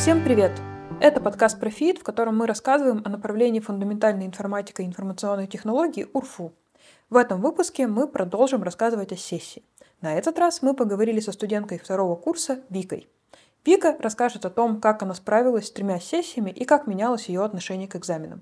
Всем 0.00 0.24
привет! 0.24 0.52
Это 0.98 1.20
подкаст 1.20 1.60
«Профит», 1.60 1.98
в 1.98 2.04
котором 2.04 2.38
мы 2.38 2.46
рассказываем 2.46 3.02
о 3.04 3.10
направлении 3.10 3.60
фундаментальной 3.60 4.24
информатика 4.24 4.82
и 4.82 4.86
информационной 4.86 5.46
технологии 5.46 6.08
УрФУ. 6.14 6.54
В 7.10 7.16
этом 7.18 7.42
выпуске 7.42 7.86
мы 7.86 8.08
продолжим 8.08 8.62
рассказывать 8.62 9.12
о 9.12 9.16
сессии. 9.18 9.62
На 10.00 10.14
этот 10.14 10.38
раз 10.38 10.62
мы 10.62 10.72
поговорили 10.72 11.20
со 11.20 11.32
студенткой 11.32 11.78
второго 11.78 12.16
курса 12.16 12.60
Викой. 12.70 13.10
Вика 13.66 13.94
расскажет 14.00 14.46
о 14.46 14.50
том, 14.50 14.80
как 14.80 15.02
она 15.02 15.12
справилась 15.12 15.66
с 15.66 15.70
тремя 15.70 16.00
сессиями 16.00 16.50
и 16.50 16.64
как 16.64 16.86
менялось 16.86 17.28
ее 17.28 17.44
отношение 17.44 17.86
к 17.86 17.96
экзаменам. 17.96 18.40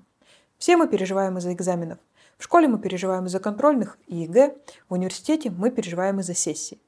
Все 0.59 0.77
мы 0.77 0.87
переживаем 0.87 1.39
из-за 1.39 1.51
экзаменов. 1.51 1.99
В 2.37 2.45
школе 2.45 2.69
мы 2.69 2.79
переживаем 2.79 3.25
из-за 3.25 3.41
контрольных 3.41 3.97
и 4.07 4.15
ЕГЭ, 4.15 4.55
в 4.87 4.93
университете 4.93 5.49
мы 5.49 5.71
переживаем 5.71 6.21
из-за 6.21 6.35
сессий. 6.35 6.79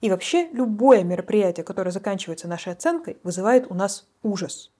И 0.00 0.10
вообще 0.10 0.48
любое 0.52 1.02
мероприятие, 1.04 1.64
которое 1.64 1.90
заканчивается 1.90 2.48
нашей 2.48 2.72
оценкой, 2.72 3.16
вызывает 3.22 3.70
у 3.70 3.74
нас 3.74 4.06
ужас. 4.22 4.70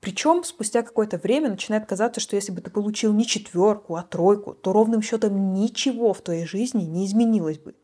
Причем 0.00 0.44
спустя 0.44 0.82
какое-то 0.82 1.18
время 1.18 1.50
начинает 1.50 1.86
казаться, 1.86 2.20
что 2.20 2.34
если 2.34 2.52
бы 2.52 2.60
ты 2.62 2.70
получил 2.70 3.12
не 3.12 3.26
четверку, 3.26 3.96
а 3.96 4.02
тройку, 4.02 4.54
то 4.54 4.72
ровным 4.72 5.02
счетом 5.02 5.52
ничего 5.52 6.14
в 6.14 6.22
твоей 6.22 6.46
жизни 6.46 6.84
не 6.84 7.06
изменилось 7.06 7.58
бы. 7.58 7.74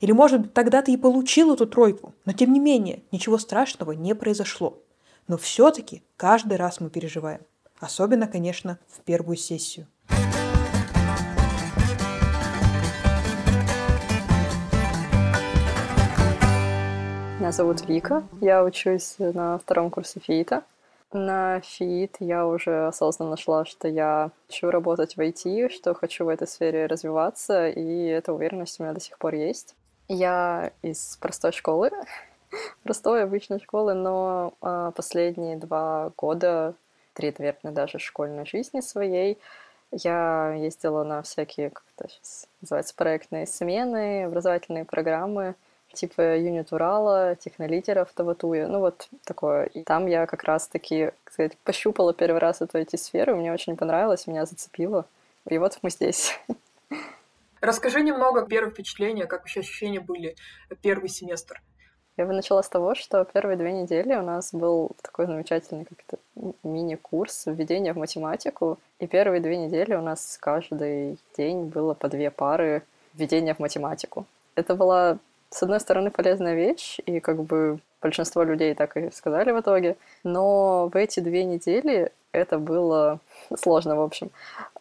Или, 0.00 0.12
может 0.12 0.40
быть, 0.40 0.54
тогда 0.54 0.82
ты 0.82 0.92
и 0.92 0.96
получил 0.96 1.52
эту 1.52 1.66
тройку, 1.66 2.14
но 2.24 2.32
тем 2.32 2.52
не 2.52 2.60
менее 2.60 3.02
ничего 3.10 3.38
страшного 3.38 3.92
не 3.92 4.14
произошло. 4.14 4.82
Но 5.26 5.36
все-таки 5.36 6.02
каждый 6.16 6.56
раз 6.56 6.80
мы 6.80 6.90
переживаем. 6.90 7.40
Особенно, 7.80 8.28
конечно, 8.28 8.78
в 8.88 9.00
первую 9.00 9.36
сессию. 9.36 9.88
Меня 17.44 17.52
зовут 17.52 17.86
Вика, 17.86 18.26
я 18.40 18.64
учусь 18.64 19.16
на 19.18 19.58
втором 19.58 19.90
курсе 19.90 20.18
ФИИТа. 20.18 20.62
На 21.12 21.60
ФИИТ 21.60 22.16
я 22.20 22.46
уже 22.46 22.86
осознанно 22.86 23.32
нашла, 23.32 23.66
что 23.66 23.86
я 23.86 24.30
хочу 24.46 24.70
работать 24.70 25.18
в 25.18 25.20
IT, 25.20 25.68
что 25.68 25.92
хочу 25.92 26.24
в 26.24 26.28
этой 26.28 26.48
сфере 26.48 26.86
развиваться, 26.86 27.68
и 27.68 28.06
эта 28.06 28.32
уверенность 28.32 28.80
у 28.80 28.82
меня 28.82 28.94
до 28.94 29.00
сих 29.00 29.18
пор 29.18 29.34
есть. 29.34 29.74
Я 30.08 30.72
из 30.80 31.18
простой 31.20 31.52
школы, 31.52 31.90
простой 32.82 33.24
обычной 33.24 33.60
школы, 33.60 33.92
но 33.92 34.54
а, 34.62 34.92
последние 34.92 35.58
два 35.58 36.12
года, 36.16 36.72
три, 37.12 37.34
наверное, 37.36 37.72
даже 37.72 37.98
школьной 37.98 38.46
жизни 38.46 38.80
своей, 38.80 39.36
я 39.90 40.54
ездила 40.54 41.04
на 41.04 41.20
всякие, 41.20 41.68
как 41.68 41.84
это 41.94 42.08
сейчас 42.08 42.48
называется, 42.62 42.94
проектные 42.96 43.46
смены, 43.46 44.24
образовательные 44.24 44.86
программы, 44.86 45.56
типа 45.94 46.36
юнит 46.36 46.72
Урала, 46.72 47.36
технолидеров 47.36 48.12
Таватуя, 48.12 48.66
ну 48.68 48.80
вот 48.80 49.08
такое. 49.24 49.66
И 49.66 49.82
там 49.82 50.06
я 50.06 50.26
как 50.26 50.44
раз-таки, 50.44 51.12
сказать, 51.26 51.56
пощупала 51.64 52.12
первый 52.12 52.38
раз 52.38 52.60
эту 52.60 52.78
эти 52.78 52.96
сферы, 52.96 53.34
мне 53.34 53.52
очень 53.52 53.76
понравилось, 53.76 54.26
меня 54.26 54.46
зацепило. 54.46 55.06
И 55.48 55.58
вот 55.58 55.78
мы 55.82 55.90
здесь. 55.90 56.38
Расскажи 57.60 58.02
немного 58.02 58.46
первые 58.46 58.72
впечатления, 58.72 59.26
как 59.26 59.40
вообще 59.40 59.60
ощущения 59.60 60.00
были 60.00 60.36
первый 60.82 61.08
семестр. 61.08 61.62
Я 62.16 62.26
бы 62.26 62.32
начала 62.32 62.62
с 62.62 62.68
того, 62.68 62.94
что 62.94 63.24
первые 63.24 63.56
две 63.56 63.72
недели 63.72 64.14
у 64.14 64.22
нас 64.22 64.52
был 64.52 64.92
такой 65.02 65.26
замечательный 65.26 65.84
как-то 65.84 66.18
мини-курс 66.62 67.46
введения 67.46 67.92
в 67.92 67.96
математику. 67.96 68.78
И 69.00 69.06
первые 69.06 69.40
две 69.40 69.56
недели 69.56 69.94
у 69.94 70.00
нас 70.00 70.38
каждый 70.40 71.18
день 71.36 71.64
было 71.64 71.94
по 71.94 72.08
две 72.08 72.30
пары 72.30 72.82
введения 73.14 73.54
в 73.54 73.58
математику. 73.58 74.26
Это 74.54 74.76
была 74.76 75.18
с 75.54 75.62
одной 75.62 75.78
стороны, 75.78 76.10
полезная 76.10 76.54
вещь, 76.54 76.98
и 77.06 77.20
как 77.20 77.44
бы 77.44 77.78
большинство 78.02 78.42
людей 78.42 78.74
так 78.74 78.96
и 78.96 79.10
сказали 79.12 79.52
в 79.52 79.60
итоге, 79.60 79.96
но 80.24 80.88
в 80.92 80.96
эти 80.96 81.20
две 81.20 81.44
недели 81.44 82.10
это 82.32 82.58
было 82.58 83.20
сложно, 83.56 83.94
в 83.94 84.00
общем. 84.00 84.30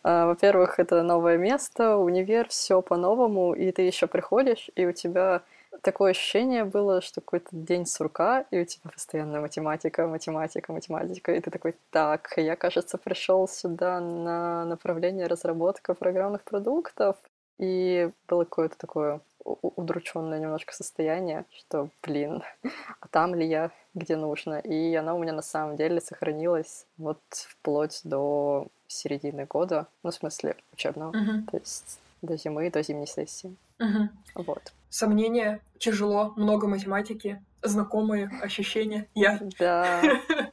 А, 0.01 0.25
во-первых, 0.25 0.79
это 0.79 1.03
новое 1.03 1.37
место, 1.37 1.97
универ, 1.97 2.47
все 2.49 2.81
по-новому, 2.81 3.53
и 3.53 3.71
ты 3.71 3.83
еще 3.83 4.07
приходишь, 4.07 4.71
и 4.75 4.87
у 4.87 4.91
тебя 4.91 5.43
такое 5.81 6.11
ощущение 6.11 6.65
было, 6.65 7.01
что 7.01 7.21
какой-то 7.21 7.49
день 7.51 7.85
сурка, 7.85 8.45
и 8.49 8.61
у 8.61 8.65
тебя 8.65 8.89
постоянно 8.89 9.41
математика, 9.41 10.07
математика, 10.07 10.73
математика, 10.73 11.33
и 11.33 11.39
ты 11.39 11.51
такой, 11.51 11.75
так, 11.91 12.33
я, 12.37 12.55
кажется, 12.55 12.97
пришел 12.97 13.47
сюда 13.47 13.99
на 13.99 14.65
направление 14.65 15.27
разработка 15.27 15.93
программных 15.93 16.43
продуктов, 16.43 17.17
и 17.59 18.09
было 18.27 18.43
какое-то 18.43 18.75
такое 18.77 19.19
удрученное 19.43 20.39
немножко 20.39 20.73
состояние, 20.73 21.45
что, 21.57 21.89
блин, 22.01 22.43
а 22.99 23.07
там 23.09 23.35
ли 23.35 23.45
я, 23.47 23.71
где 23.93 24.15
нужно? 24.15 24.55
И 24.59 24.93
она 24.95 25.13
у 25.13 25.19
меня 25.19 25.33
на 25.33 25.41
самом 25.41 25.75
деле 25.75 26.01
сохранилась 26.01 26.85
вот 26.97 27.19
вплоть 27.31 28.01
до 28.03 28.67
середины 28.87 29.45
года, 29.45 29.87
ну, 30.03 30.11
в 30.11 30.15
смысле 30.15 30.55
учебного, 30.71 31.11
uh-huh. 31.11 31.51
то 31.51 31.57
есть 31.57 31.99
до 32.21 32.37
зимы, 32.37 32.69
до 32.69 32.83
зимней 32.83 33.07
сессии. 33.07 33.55
Uh-huh. 33.79 34.07
Вот. 34.35 34.73
Сомнения, 34.89 35.59
тяжело, 35.79 36.33
много 36.35 36.67
математики, 36.67 37.43
знакомые 37.63 38.29
ощущения. 38.41 39.07
Я. 39.15 39.39
Да. 39.59 40.01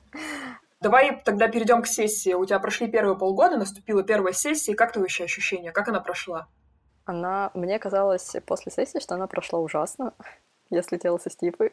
Давай 0.81 1.21
тогда 1.23 1.49
перейдем 1.49 1.83
к 1.83 1.87
сессии. 1.87 2.33
У 2.33 2.45
тебя 2.47 2.59
прошли 2.59 2.89
первые 2.89 3.17
полгода, 3.17 3.59
наступила 3.59 4.03
первая 4.03 4.33
сессия. 4.33 4.75
Как 4.75 4.93
твои 4.93 5.03
вообще 5.03 5.25
ощущения? 5.25 5.73
Как 5.73 5.89
она 5.89 6.01
прошла? 6.01 6.49
Она, 7.11 7.51
мне 7.55 7.81
казалось 7.81 8.37
после 8.47 8.71
сессии, 8.71 9.01
что 9.01 9.17
она 9.17 9.27
прошла 9.27 9.59
ужасно. 9.59 10.15
Я 10.71 10.81
слетела 10.83 11.19
со 11.19 11.29
стипы. 11.29 11.73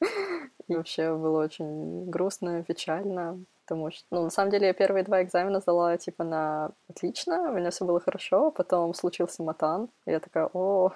И 0.68 0.76
вообще 0.76 1.12
было 1.16 1.42
очень 1.42 2.08
грустно, 2.08 2.62
печально, 2.62 3.40
потому 3.64 3.90
что, 3.90 4.06
ну, 4.10 4.22
на 4.22 4.30
самом 4.30 4.50
деле, 4.50 4.66
я 4.66 4.74
первые 4.74 5.02
два 5.02 5.22
экзамена 5.22 5.60
сдала, 5.60 5.96
типа, 5.96 6.24
на 6.24 6.72
отлично, 6.90 7.50
у 7.50 7.54
меня 7.54 7.70
все 7.70 7.86
было 7.86 8.00
хорошо, 8.00 8.50
потом 8.50 8.92
случился 8.92 9.42
матан, 9.42 9.88
и 10.04 10.10
я 10.10 10.20
такая, 10.20 10.50
о, 10.52 10.92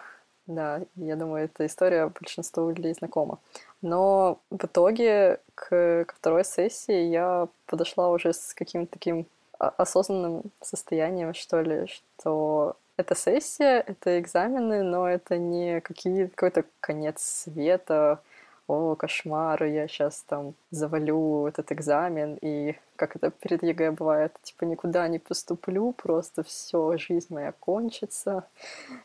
да, 0.46 0.82
я 0.96 1.16
думаю, 1.16 1.46
эта 1.46 1.64
история 1.64 2.06
большинству 2.08 2.68
людей 2.68 2.92
знакома. 2.92 3.38
Но 3.80 4.40
в 4.50 4.62
итоге 4.62 5.40
к, 5.54 6.04
ко 6.04 6.14
второй 6.14 6.44
сессии 6.44 7.08
я 7.08 7.48
подошла 7.64 8.10
уже 8.10 8.34
с 8.34 8.52
каким-то 8.52 8.92
таким 8.92 9.26
осознанным 9.58 10.42
состоянием, 10.60 11.32
что 11.32 11.62
ли, 11.62 11.86
что 11.86 12.76
это 12.96 13.14
сессия, 13.14 13.80
это 13.80 14.18
экзамены, 14.20 14.82
но 14.82 15.08
это 15.08 15.38
не 15.38 15.80
какие, 15.80 16.26
какой-то 16.26 16.64
конец 16.80 17.22
света, 17.22 18.20
о, 18.68 18.94
кошмар, 18.94 19.64
я 19.64 19.88
сейчас 19.88 20.22
там 20.22 20.54
завалю 20.70 21.46
этот 21.46 21.72
экзамен, 21.72 22.38
и 22.40 22.76
как 22.96 23.16
это 23.16 23.30
перед 23.30 23.62
ЕГЭ 23.62 23.90
бывает, 23.92 24.36
типа 24.42 24.64
никуда 24.64 25.08
не 25.08 25.18
поступлю, 25.18 25.92
просто 25.92 26.42
все, 26.42 26.96
жизнь 26.96 27.34
моя 27.34 27.52
кончится. 27.52 28.44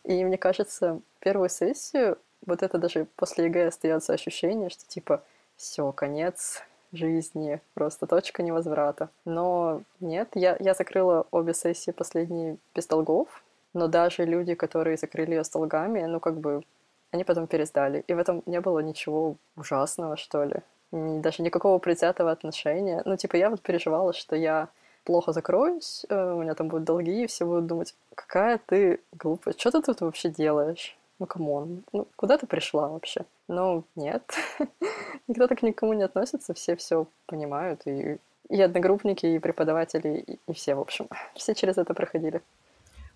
И 0.04 0.24
мне 0.24 0.38
кажется, 0.38 1.02
первую 1.20 1.50
сессию, 1.50 2.18
вот 2.46 2.62
это 2.64 2.78
даже 2.78 3.08
после 3.16 3.46
ЕГЭ 3.46 3.68
остается 3.68 4.14
ощущение, 4.14 4.70
что 4.70 4.88
типа 4.88 5.24
все, 5.56 5.92
конец 5.92 6.64
жизни, 6.92 7.60
просто 7.74 8.06
точка 8.08 8.44
невозврата. 8.44 9.10
Но 9.26 9.82
нет, 10.00 10.30
я, 10.36 10.56
я 10.60 10.74
закрыла 10.74 11.26
обе 11.32 11.54
сессии 11.54 11.92
последние 11.92 12.58
без 12.74 12.88
долгов, 12.88 13.44
но 13.78 13.88
даже 13.88 14.26
люди, 14.26 14.56
которые 14.56 14.98
закрыли 14.98 15.36
ее 15.36 15.44
долгами, 15.54 16.06
ну, 16.06 16.20
как 16.20 16.40
бы, 16.40 16.64
они 17.12 17.24
потом 17.24 17.48
пересдали. 17.48 18.04
И 18.08 18.14
в 18.14 18.20
этом 18.20 18.44
не 18.46 18.60
было 18.60 18.80
ничего 18.80 19.36
ужасного, 19.56 20.18
что 20.18 20.44
ли. 20.44 20.56
Даже 20.92 21.44
никакого 21.44 21.80
предвзятого 21.80 22.32
отношения. 22.32 23.02
Ну, 23.06 23.18
типа, 23.18 23.36
я 23.38 23.50
вот 23.50 23.62
переживала, 23.62 24.14
что 24.14 24.36
я 24.36 24.70
плохо 25.04 25.32
закроюсь, 25.32 26.06
э, 26.10 26.34
у 26.34 26.42
меня 26.42 26.54
там 26.54 26.68
будут 26.68 26.84
долги, 26.84 27.24
и 27.24 27.28
все 27.28 27.46
будут 27.46 27.66
думать, 27.66 27.96
какая 28.14 28.60
ты 28.66 29.00
глупая, 29.14 29.56
что 29.58 29.72
ты 29.72 29.82
тут 29.82 30.02
вообще 30.02 30.30
делаешь? 30.30 30.98
Ну, 31.20 31.26
come 31.26 31.59
on, 31.59 31.84
ну, 31.94 32.08
куда 32.18 32.38
ты 32.38 32.46
пришла 32.46 32.90
вообще? 32.90 33.22
Ну, 33.48 33.84
нет. 33.96 34.24
Никто 35.28 35.48
так 35.48 35.64
никому 35.64 35.94
не 35.94 36.04
относится, 36.04 36.54
все 36.54 36.76
все 36.76 37.06
понимают, 37.26 37.88
и, 37.88 38.18
и 38.50 38.62
одногруппники, 38.62 39.26
и 39.26 39.40
преподаватели, 39.40 40.26
и, 40.28 40.40
и 40.46 40.54
все, 40.54 40.76
в 40.76 40.80
общем, 40.80 41.08
все 41.36 41.56
через 41.56 41.78
это 41.78 41.94
проходили. 41.94 42.42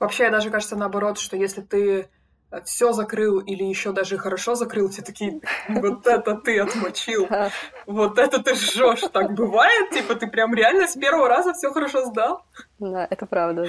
Вообще, 0.01 0.31
даже 0.31 0.50
кажется 0.50 0.75
наоборот, 0.75 1.19
что 1.19 1.38
если 1.38 1.62
ты 1.62 2.09
э, 2.50 2.62
все 2.63 2.92
закрыл 2.92 3.38
или 3.38 3.63
еще 3.63 3.92
даже 3.92 4.18
хорошо 4.18 4.56
закрыл, 4.56 4.89
все 4.89 5.03
такие, 5.03 5.42
вот 5.69 6.07
это 6.07 6.33
ты 6.38 6.59
отмочил, 6.59 7.27
вот 7.86 8.18
это 8.18 8.42
ты 8.42 8.56
жжешь. 8.56 9.03
Так 9.13 9.33
бывает? 9.36 9.92
Типа 9.92 10.15
ты 10.15 10.25
прям 10.25 10.56
реально 10.56 10.88
с 10.88 10.95
первого 10.95 11.30
раза 11.30 11.53
все 11.53 11.71
хорошо 11.71 12.03
сдал? 12.06 12.44
Да, 12.80 13.07
это 13.07 13.27
правда. 13.27 13.68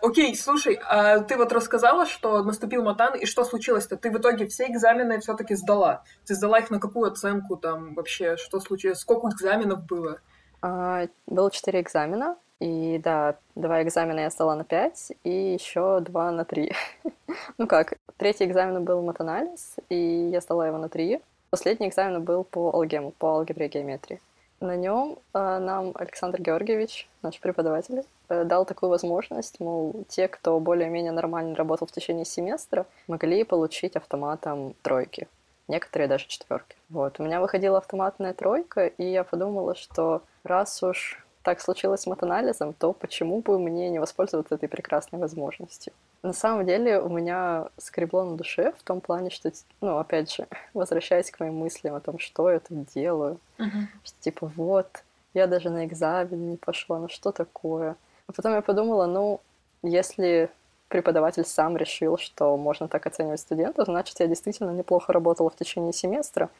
Окей, 0.00 0.34
слушай, 0.34 0.80
а 0.88 1.18
ты 1.18 1.36
вот 1.36 1.52
рассказала, 1.52 2.06
что 2.06 2.42
наступил 2.42 2.82
матан, 2.82 3.14
и 3.16 3.26
что 3.26 3.44
случилось-то? 3.44 3.98
Ты 3.98 4.10
в 4.10 4.16
итоге 4.16 4.46
все 4.46 4.66
экзамены 4.66 5.20
все-таки 5.20 5.54
сдала. 5.56 6.04
Ты 6.24 6.34
сдала 6.36 6.58
их 6.58 6.70
на 6.70 6.80
какую 6.80 7.10
оценку 7.12 7.58
там 7.58 7.94
вообще? 7.96 8.38
Что 8.38 8.60
случилось? 8.60 9.00
Сколько 9.00 9.28
экзаменов 9.28 9.84
было? 9.84 10.20
А, 10.62 11.06
было 11.26 11.50
четыре 11.50 11.82
экзамена. 11.82 12.38
И 12.60 13.00
да, 13.02 13.36
два 13.54 13.82
экзамена 13.82 14.20
я 14.20 14.30
сдала 14.30 14.54
на 14.54 14.64
5, 14.64 15.12
и 15.24 15.30
еще 15.30 16.00
два 16.00 16.30
на 16.30 16.44
3. 16.44 16.72
ну 17.58 17.66
как, 17.66 17.94
третий 18.18 18.44
экзамен 18.44 18.84
был 18.84 19.02
матанализ, 19.02 19.76
и 19.88 20.28
я 20.32 20.40
сдала 20.40 20.66
его 20.66 20.78
на 20.78 20.88
3. 20.88 21.20
Последний 21.48 21.88
экзамен 21.88 22.22
был 22.22 22.44
по 22.44 22.70
алгему, 22.74 23.12
по 23.18 23.28
алгебре 23.28 23.66
и 23.66 23.68
геометрии. 23.70 24.20
На 24.60 24.76
нем 24.76 25.18
э, 25.32 25.58
нам 25.58 25.92
Александр 25.94 26.42
Георгиевич, 26.42 27.08
наш 27.22 27.40
преподаватель, 27.40 28.04
э, 28.28 28.44
дал 28.44 28.66
такую 28.66 28.90
возможность, 28.90 29.58
мол, 29.58 30.04
те, 30.08 30.28
кто 30.28 30.60
более-менее 30.60 31.12
нормально 31.12 31.56
работал 31.56 31.86
в 31.86 31.92
течение 31.92 32.26
семестра, 32.26 32.84
могли 33.08 33.42
получить 33.44 33.96
автоматом 33.96 34.74
тройки. 34.82 35.28
Некоторые 35.66 36.08
даже 36.08 36.26
четверки. 36.26 36.76
Вот. 36.90 37.18
У 37.18 37.22
меня 37.22 37.40
выходила 37.40 37.78
автоматная 37.78 38.34
тройка, 38.34 38.86
и 38.86 39.04
я 39.04 39.24
подумала, 39.24 39.74
что 39.74 40.22
раз 40.44 40.82
уж 40.82 41.24
так 41.42 41.60
случилось 41.60 42.02
с 42.02 42.06
матанализом, 42.06 42.74
то 42.74 42.92
почему 42.92 43.40
бы 43.40 43.58
мне 43.58 43.88
не 43.88 43.98
воспользоваться 43.98 44.54
этой 44.54 44.68
прекрасной 44.68 45.18
возможностью? 45.18 45.92
На 46.22 46.34
самом 46.34 46.66
деле 46.66 47.00
у 47.00 47.08
меня 47.08 47.68
скребло 47.78 48.24
на 48.24 48.36
душе 48.36 48.72
в 48.78 48.82
том 48.82 49.00
плане, 49.00 49.30
что, 49.30 49.50
ну, 49.80 49.96
опять 49.96 50.32
же, 50.32 50.46
возвращаясь 50.74 51.30
к 51.30 51.40
моим 51.40 51.56
мыслям 51.56 51.94
о 51.94 52.00
том, 52.00 52.18
что 52.18 52.50
я 52.50 52.60
тут 52.60 52.86
делаю, 52.94 53.38
uh-huh. 53.58 53.86
что 54.04 54.20
типа 54.20 54.52
вот, 54.54 55.02
я 55.32 55.46
даже 55.46 55.70
на 55.70 55.86
экзамен 55.86 56.50
не 56.50 56.56
пошла, 56.56 56.98
ну 56.98 57.08
что 57.08 57.32
такое? 57.32 57.96
А 58.26 58.32
потом 58.32 58.54
я 58.54 58.62
подумала, 58.62 59.06
ну, 59.06 59.40
если 59.82 60.50
преподаватель 60.88 61.44
сам 61.44 61.76
решил, 61.76 62.18
что 62.18 62.56
можно 62.56 62.88
так 62.88 63.06
оценивать 63.06 63.40
студентов, 63.40 63.86
значит, 63.86 64.20
я 64.20 64.26
действительно 64.26 64.72
неплохо 64.72 65.12
работала 65.12 65.48
в 65.48 65.56
течение 65.56 65.92
семестра, 65.92 66.50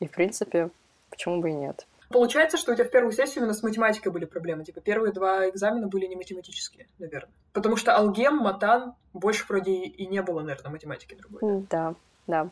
и, 0.00 0.06
в 0.06 0.10
принципе, 0.10 0.70
почему 1.10 1.40
бы 1.40 1.50
и 1.50 1.52
нет. 1.52 1.86
Получается, 2.12 2.58
что 2.58 2.72
у 2.72 2.74
тебя 2.74 2.84
в 2.84 2.90
первую 2.90 3.12
сессию 3.12 3.38
именно 3.38 3.54
с 3.54 3.62
математикой 3.62 4.12
были 4.12 4.26
проблемы. 4.26 4.64
Типа 4.64 4.82
первые 4.82 5.12
два 5.12 5.48
экзамена 5.48 5.88
были 5.88 6.04
не 6.06 6.14
математические, 6.14 6.86
наверное. 6.98 7.32
Потому 7.54 7.76
что 7.76 7.96
алгем, 7.96 8.36
матан, 8.36 8.94
больше 9.14 9.46
вроде 9.48 9.72
и 9.72 10.06
не 10.06 10.20
было, 10.20 10.40
наверное, 10.40 10.70
математики 10.72 11.14
другой. 11.14 11.66
Да, 11.70 11.94
да. 12.26 12.50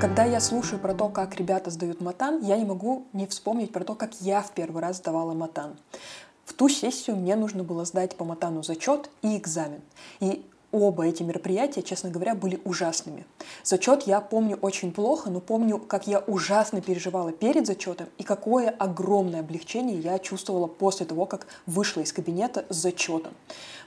Когда 0.00 0.24
я 0.24 0.40
слушаю 0.40 0.80
про 0.80 0.94
то, 0.94 1.08
как 1.08 1.36
ребята 1.36 1.70
сдают 1.70 2.00
матан, 2.00 2.40
я 2.42 2.56
не 2.56 2.64
могу 2.64 3.06
не 3.12 3.26
вспомнить 3.26 3.72
про 3.72 3.84
то, 3.84 3.94
как 3.94 4.20
я 4.20 4.42
в 4.42 4.52
первый 4.52 4.82
раз 4.82 4.98
сдавала 4.98 5.32
матан. 5.32 5.76
В 6.44 6.52
ту 6.54 6.68
сессию 6.68 7.16
мне 7.16 7.34
нужно 7.34 7.64
было 7.64 7.84
сдать 7.84 8.16
по 8.16 8.24
матану 8.24 8.62
зачет 8.62 9.10
и 9.22 9.36
экзамен. 9.36 9.80
И 10.20 10.44
оба 10.76 11.06
эти 11.06 11.22
мероприятия, 11.22 11.82
честно 11.82 12.10
говоря, 12.10 12.34
были 12.34 12.60
ужасными. 12.64 13.24
Зачет 13.64 14.02
я 14.02 14.20
помню 14.20 14.58
очень 14.60 14.92
плохо, 14.92 15.30
но 15.30 15.40
помню, 15.40 15.78
как 15.78 16.06
я 16.06 16.20
ужасно 16.20 16.80
переживала 16.80 17.32
перед 17.32 17.66
зачетом 17.66 18.08
и 18.18 18.22
какое 18.22 18.70
огромное 18.70 19.40
облегчение 19.40 19.98
я 19.98 20.18
чувствовала 20.18 20.66
после 20.66 21.06
того, 21.06 21.26
как 21.26 21.46
вышла 21.66 22.00
из 22.02 22.12
кабинета 22.12 22.64
с 22.68 22.76
зачетом. 22.76 23.32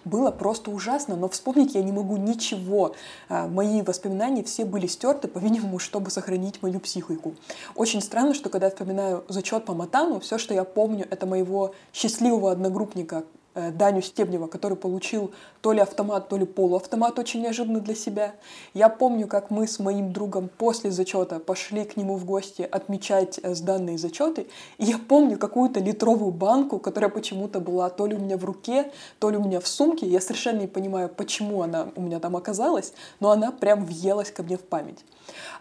Было 0.06 0.32
просто 0.32 0.72
ужасно, 0.72 1.16
но 1.16 1.28
вспомнить 1.28 1.76
я 1.76 1.84
не 1.84 1.92
могу 1.92 2.18
ничего. 2.18 2.96
А, 3.28 3.48
мои 3.48 3.82
воспоминания 3.82 4.44
все 4.44 4.66
были 4.66 4.88
стерты, 4.88 5.28
по-видимому, 5.40 5.80
чтобы 5.80 6.10
сохранить 6.10 6.62
мою 6.62 6.80
психику. 6.80 7.36
Очень 7.76 8.02
странно, 8.02 8.34
что 8.34 8.50
когда 8.50 8.68
я 8.68 8.72
вспоминаю 8.72 9.24
зачет 9.28 9.66
по 9.66 9.74
Матану, 9.74 10.20
все, 10.20 10.38
что 10.38 10.54
я 10.54 10.64
помню, 10.64 11.06
это 11.10 11.26
моего 11.26 11.74
счастливого 11.94 12.52
одногруппника, 12.52 13.24
Даню 13.72 14.02
Стебнева, 14.02 14.48
который 14.48 14.78
получил 14.78 15.32
то 15.62 15.74
ли 15.74 15.80
автомат, 15.80 16.30
то 16.30 16.38
ли 16.38 16.46
полуавтомат 16.46 17.20
очень 17.20 17.42
неожиданно 17.42 17.80
для 17.80 17.96
себя. 17.96 18.36
Я 18.74 18.90
помню, 18.90 19.28
как 19.28 19.50
мы 19.50 19.68
с 19.68 19.80
моим 19.80 20.14
другом 20.14 20.50
после 20.58 20.92
зачета 20.92 21.40
пошли 21.40 21.84
к 21.84 21.98
нему 21.98 22.16
в 22.16 22.26
гости 22.26 22.62
отмечать 22.62 23.40
э, 23.42 23.54
сданные 23.54 23.98
зачеты. 23.98 24.48
И 24.78 24.86
я 24.86 24.98
помню 24.98 25.38
какую-то 25.38 25.80
литровую 25.80 26.32
банку, 26.32 26.80
которая 26.80 27.10
почему-то 27.10 27.60
была 27.60 27.90
то 27.90 28.06
ли 28.06 28.16
у 28.16 28.20
меня 28.20 28.38
в 28.38 28.46
руке, 28.46 28.92
то 29.20 29.30
ли 29.30 29.38
у 29.38 29.44
меня 29.44 29.60
в 29.60 29.68
сумке. 29.68 30.08
Я 30.08 30.22
совершенно 30.22 30.62
не 30.62 30.68
понимаю, 30.68 31.10
почему 31.10 31.62
она 31.62 31.90
у 31.96 32.02
меня 32.02 32.20
там 32.20 32.36
оказалась, 32.36 32.94
но 33.20 33.32
она 33.32 33.52
прям 33.52 33.86
въелась 33.86 34.32
ко 34.32 34.44
мне 34.44 34.58
в 34.58 34.64
память. 34.64 35.04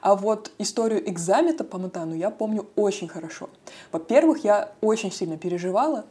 А 0.01 0.15
вот 0.15 0.53
историю 0.59 1.09
экзамена 1.09 1.65
по 1.65 1.79
Матану 1.79 2.15
я 2.15 2.31
помню 2.31 2.67
очень 2.77 3.09
хорошо. 3.09 3.49
Во-первых, 3.93 4.45
я 4.45 4.73
очень 4.81 5.13
сильно 5.13 5.37
переживала 5.37 6.05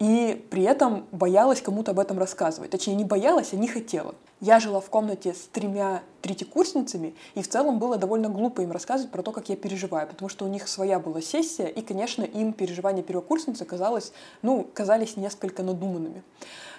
и 0.00 0.46
при 0.50 0.62
этом 0.62 1.06
боялась 1.12 1.60
кому-то 1.60 1.90
об 1.92 2.00
этом 2.00 2.18
рассказывать. 2.18 2.70
Точнее, 2.70 2.94
не 2.94 3.04
боялась, 3.04 3.52
а 3.52 3.56
не 3.56 3.68
хотела. 3.68 4.14
Я 4.40 4.58
жила 4.58 4.80
в 4.80 4.88
комнате 4.88 5.34
с 5.34 5.46
тремя 5.52 6.02
третьекурсницами, 6.22 7.14
и 7.34 7.42
в 7.42 7.48
целом 7.48 7.78
было 7.78 7.98
довольно 7.98 8.30
глупо 8.30 8.62
им 8.62 8.72
рассказывать 8.72 9.12
про 9.12 9.22
то, 9.22 9.30
как 9.30 9.50
я 9.50 9.56
переживаю, 9.56 10.08
потому 10.08 10.30
что 10.30 10.46
у 10.46 10.48
них 10.48 10.66
своя 10.68 10.98
была 10.98 11.20
сессия, 11.20 11.66
и, 11.66 11.82
конечно, 11.82 12.22
им 12.22 12.54
переживания 12.54 13.02
первокурсницы 13.02 13.66
казалось, 13.66 14.12
ну, 14.40 14.66
казались 14.72 15.18
несколько 15.18 15.62
надуманными. 15.62 16.22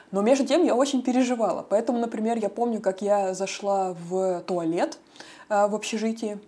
Но 0.09 0.21
между 0.21 0.45
тем 0.45 0.65
я 0.65 0.75
очень 0.75 1.03
переживала. 1.03 1.63
Поэтому, 1.69 1.99
например, 1.99 2.39
я 2.39 2.49
помню, 2.49 2.81
как 2.81 3.03
я 3.03 3.35
зашла 3.35 3.93
в 4.09 4.41
туалет 4.47 4.97
э, 5.47 5.67
в 5.67 5.75
общежитии, 5.75 6.39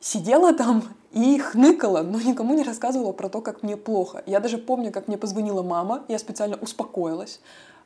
сидела 0.00 0.52
там 0.52 0.84
и 1.12 1.38
хныкала, 1.38 2.02
но 2.02 2.20
никому 2.20 2.54
не 2.54 2.62
рассказывала 2.62 3.12
про 3.12 3.28
то, 3.28 3.40
как 3.40 3.62
мне 3.62 3.76
плохо. 3.76 4.22
Я 4.26 4.40
даже 4.40 4.58
помню, 4.58 4.92
как 4.92 5.08
мне 5.08 5.16
позвонила 5.16 5.62
мама, 5.62 6.04
я 6.08 6.18
специально 6.18 6.56
успокоилась, 6.56 7.40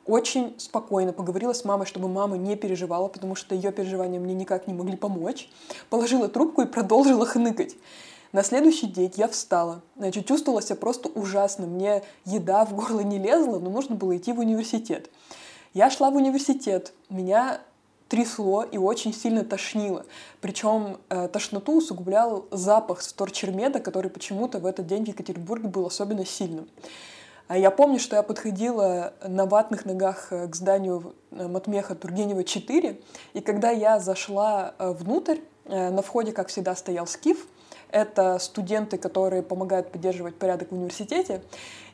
очень 0.05 0.53
спокойно 0.57 1.13
поговорила 1.13 1.53
с 1.53 1.63
мамой, 1.63 1.85
чтобы 1.85 2.09
мама 2.09 2.37
не 2.37 2.55
переживала, 2.55 3.07
потому 3.07 3.35
что 3.35 3.55
ее 3.55 3.71
переживания 3.71 4.19
мне 4.19 4.33
никак 4.33 4.67
не 4.67 4.73
могли 4.73 4.97
помочь. 4.97 5.49
Положила 5.89 6.27
трубку 6.27 6.61
и 6.61 6.65
продолжила 6.65 7.25
хныкать. 7.25 7.75
На 8.33 8.43
следующий 8.43 8.87
день 8.87 9.13
я 9.15 9.27
встала. 9.27 9.81
Значит, 9.95 10.25
чувствовала 10.25 10.61
себя 10.61 10.75
просто 10.75 11.07
ужасно. 11.07 11.67
Мне 11.67 12.01
еда 12.25 12.65
в 12.65 12.75
горло 12.75 12.99
не 13.01 13.19
лезла, 13.19 13.59
но 13.59 13.69
нужно 13.69 13.95
было 13.95 14.17
идти 14.17 14.33
в 14.33 14.39
университет. 14.39 15.09
Я 15.73 15.89
шла 15.89 16.09
в 16.09 16.15
университет. 16.15 16.93
Меня 17.09 17.61
трясло 18.09 18.63
и 18.63 18.77
очень 18.77 19.13
сильно 19.13 19.43
тошнило. 19.43 20.05
Причем 20.41 20.97
э, 21.09 21.27
тошноту 21.27 21.77
усугублял 21.77 22.45
запах 22.51 23.01
с 23.01 23.07
вторчермеда, 23.07 23.79
который 23.79 24.09
почему-то 24.09 24.59
в 24.59 24.65
этот 24.65 24.87
день 24.87 25.05
в 25.05 25.07
Екатеринбурге 25.07 25.67
был 25.67 25.85
особенно 25.85 26.25
сильным. 26.25 26.67
А 27.47 27.57
я 27.57 27.71
помню, 27.71 27.99
что 27.99 28.15
я 28.15 28.23
подходила 28.23 29.13
на 29.27 29.45
ватных 29.45 29.85
ногах 29.85 30.27
э, 30.31 30.47
к 30.47 30.55
зданию 30.55 31.13
э, 31.31 31.47
Матмеха 31.47 31.93
Тургенева 31.93 32.43
4, 32.43 32.99
и 33.33 33.41
когда 33.41 33.69
я 33.69 33.99
зашла 33.99 34.73
э, 34.79 34.91
внутрь, 34.91 35.39
на 35.65 36.01
входе, 36.01 36.33
как 36.33 36.49
всегда, 36.49 36.75
стоял 36.75 37.07
скиф. 37.07 37.47
Это 37.89 38.37
студенты, 38.39 38.97
которые 38.97 39.41
помогают 39.41 39.93
поддерживать 39.93 40.35
порядок 40.35 40.71
в 40.71 40.75
университете. 40.75 41.41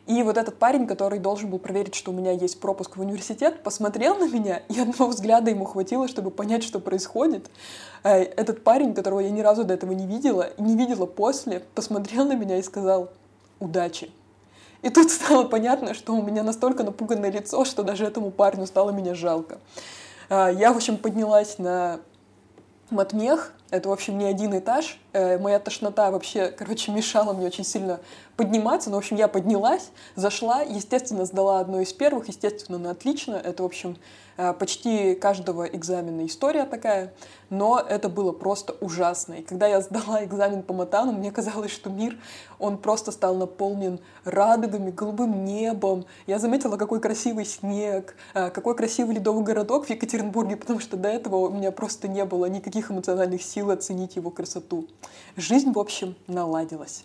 И 0.07 0.23
вот 0.23 0.37
этот 0.37 0.57
парень, 0.57 0.87
который 0.87 1.19
должен 1.19 1.49
был 1.49 1.59
проверить, 1.59 1.93
что 1.93 2.11
у 2.11 2.13
меня 2.13 2.31
есть 2.31 2.59
пропуск 2.59 2.97
в 2.97 3.01
университет, 3.01 3.61
посмотрел 3.61 4.15
на 4.15 4.27
меня, 4.27 4.63
и 4.67 4.79
одного 4.79 5.07
взгляда 5.07 5.51
ему 5.51 5.65
хватило, 5.65 6.07
чтобы 6.07 6.31
понять, 6.31 6.63
что 6.63 6.79
происходит. 6.79 7.49
Э, 8.03 8.23
этот 8.23 8.63
парень, 8.63 8.93
которого 8.93 9.19
я 9.19 9.29
ни 9.29 9.41
разу 9.41 9.63
до 9.63 9.75
этого 9.75 9.91
не 9.91 10.07
видела, 10.07 10.49
и 10.57 10.61
не 10.61 10.75
видела 10.75 11.05
после, 11.05 11.61
посмотрел 11.75 12.25
на 12.25 12.33
меня 12.33 12.57
и 12.57 12.63
сказал 12.63 13.09
«удачи». 13.59 14.11
И 14.81 14.89
тут 14.89 15.11
стало 15.11 15.43
понятно, 15.43 15.93
что 15.93 16.15
у 16.15 16.21
меня 16.23 16.41
настолько 16.41 16.83
напуганное 16.83 17.31
лицо, 17.31 17.65
что 17.65 17.83
даже 17.83 18.05
этому 18.05 18.31
парню 18.31 18.65
стало 18.65 18.91
меня 18.91 19.13
жалко. 19.13 19.59
Э, 20.29 20.49
я, 20.53 20.73
в 20.73 20.77
общем, 20.77 20.97
поднялась 20.97 21.59
на 21.59 21.99
матмех, 22.89 23.53
это, 23.71 23.89
в 23.89 23.91
общем, 23.91 24.17
не 24.17 24.25
один 24.25 24.57
этаж. 24.57 24.99
Э, 25.13 25.37
моя 25.37 25.59
тошнота 25.59 26.09
вообще, 26.09 26.49
короче, 26.49 26.91
мешала 26.91 27.33
мне 27.33 27.45
очень 27.45 27.63
сильно 27.63 27.99
подниматься. 28.35 28.89
Но, 28.89 28.95
в 28.95 28.99
общем, 28.99 29.15
я 29.17 29.27
поднялась, 29.27 29.91
зашла, 30.15 30.61
естественно, 30.61 31.25
сдала 31.25 31.59
одно 31.59 31.79
из 31.81 31.93
первых, 31.93 32.29
естественно, 32.29 32.79
на 32.79 32.91
отлично. 32.91 33.35
Это, 33.35 33.61
в 33.63 33.65
общем, 33.67 33.97
э, 34.37 34.53
почти 34.53 35.13
каждого 35.13 35.65
экзамена 35.65 36.25
история 36.25 36.65
такая. 36.65 37.13
Но 37.51 37.79
это 37.79 38.09
было 38.09 38.31
просто 38.31 38.75
ужасно. 38.81 39.33
И 39.35 39.41
когда 39.43 39.67
я 39.67 39.81
сдала 39.81 40.23
экзамен 40.23 40.63
по 40.63 40.73
матану, 40.73 41.11
мне 41.11 41.31
казалось, 41.31 41.71
что 41.71 41.91
мир, 41.91 42.17
он 42.57 42.77
просто 42.77 43.11
стал 43.11 43.35
наполнен 43.35 43.99
радугами, 44.23 44.89
голубым 44.89 45.45
небом. 45.45 46.05
Я 46.25 46.39
заметила, 46.39 46.77
какой 46.77 46.99
красивый 47.01 47.45
снег, 47.45 48.15
э, 48.33 48.49
какой 48.49 48.75
красивый 48.75 49.15
ледовый 49.15 49.43
городок 49.43 49.85
в 49.85 49.89
Екатеринбурге, 49.91 50.55
потому 50.55 50.79
что 50.79 50.97
до 50.97 51.09
этого 51.09 51.35
у 51.35 51.49
меня 51.49 51.71
просто 51.71 52.07
не 52.07 52.25
было 52.25 52.47
никаких 52.47 52.89
эмоциональных 52.89 53.43
сил 53.43 53.58
сил 53.59 53.71
оценить 53.71 54.15
его 54.15 54.31
красоту. 54.31 54.87
Жизнь, 55.35 55.73
в 55.73 55.79
общем, 55.79 56.15
наладилась. 56.27 57.03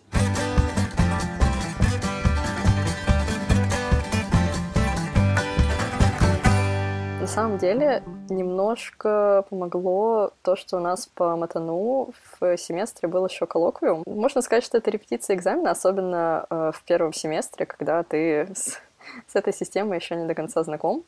На 7.21 7.27
самом 7.27 7.59
деле, 7.59 8.05
немножко 8.29 9.45
помогло 9.51 10.31
то, 10.43 10.55
что 10.55 10.77
у 10.77 10.81
нас 10.81 11.07
по 11.07 11.35
Матану 11.35 12.11
в 12.39 12.57
семестре 12.57 13.09
был 13.09 13.27
еще 13.27 13.47
коллоквиум. 13.47 14.05
Можно 14.07 14.41
сказать, 14.41 14.63
что 14.63 14.79
это 14.79 14.93
репетиция 14.93 15.35
экзамена, 15.35 15.73
особенно 15.73 16.47
э, 16.49 16.71
в 16.73 16.85
первом 16.85 17.13
семестре, 17.13 17.67
когда 17.67 18.05
ты 18.05 18.47
с, 18.55 18.79
с 19.27 19.35
этой 19.35 19.53
системой 19.53 19.99
еще 19.99 20.15
не 20.15 20.27
до 20.27 20.35
конца 20.37 20.63
знаком. 20.63 21.03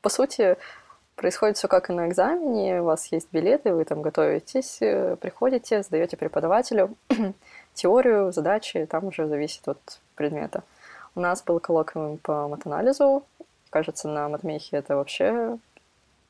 По 0.00 0.08
сути, 0.08 0.56
Происходит 1.22 1.56
все 1.56 1.68
как 1.68 1.88
и 1.88 1.92
на 1.92 2.08
экзамене, 2.08 2.80
у 2.80 2.86
вас 2.86 3.06
есть 3.12 3.28
билеты, 3.30 3.72
вы 3.72 3.84
там 3.84 4.02
готовитесь, 4.02 4.78
э, 4.80 5.14
приходите, 5.20 5.84
сдаете 5.84 6.16
преподавателю 6.16 6.96
теорию, 7.74 8.32
задачи, 8.32 8.88
там 8.90 9.04
уже 9.04 9.28
зависит 9.28 9.68
от 9.68 10.00
предмета. 10.16 10.64
У 11.14 11.20
нас 11.20 11.44
был 11.44 11.60
коллоквиум 11.60 12.18
по 12.18 12.48
матанализу, 12.48 13.22
кажется, 13.70 14.08
на 14.08 14.28
матмехе 14.28 14.78
это 14.78 14.96
вообще 14.96 15.58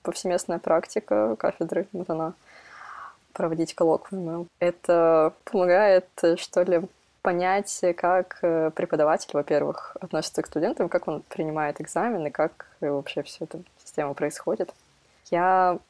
повсеместная 0.02 0.58
практика 0.58 1.36
кафедры 1.36 1.86
вот 1.92 2.10
она 2.10 2.34
проводить 3.32 3.74
коллоквиумы. 3.74 4.46
Это 4.58 5.32
помогает, 5.46 6.06
что 6.36 6.64
ли, 6.64 6.82
понять, 7.22 7.82
как 7.96 8.40
э, 8.42 8.70
преподаватель, 8.74 9.30
во-первых, 9.32 9.96
относится 10.02 10.42
к 10.42 10.48
студентам, 10.48 10.90
как 10.90 11.08
он 11.08 11.22
принимает 11.30 11.80
экзамены, 11.80 12.30
как 12.30 12.66
вообще 12.82 13.22
все 13.22 13.44
эта 13.44 13.60
система 13.82 14.12
происходит. 14.12 14.74
Я 15.32 15.80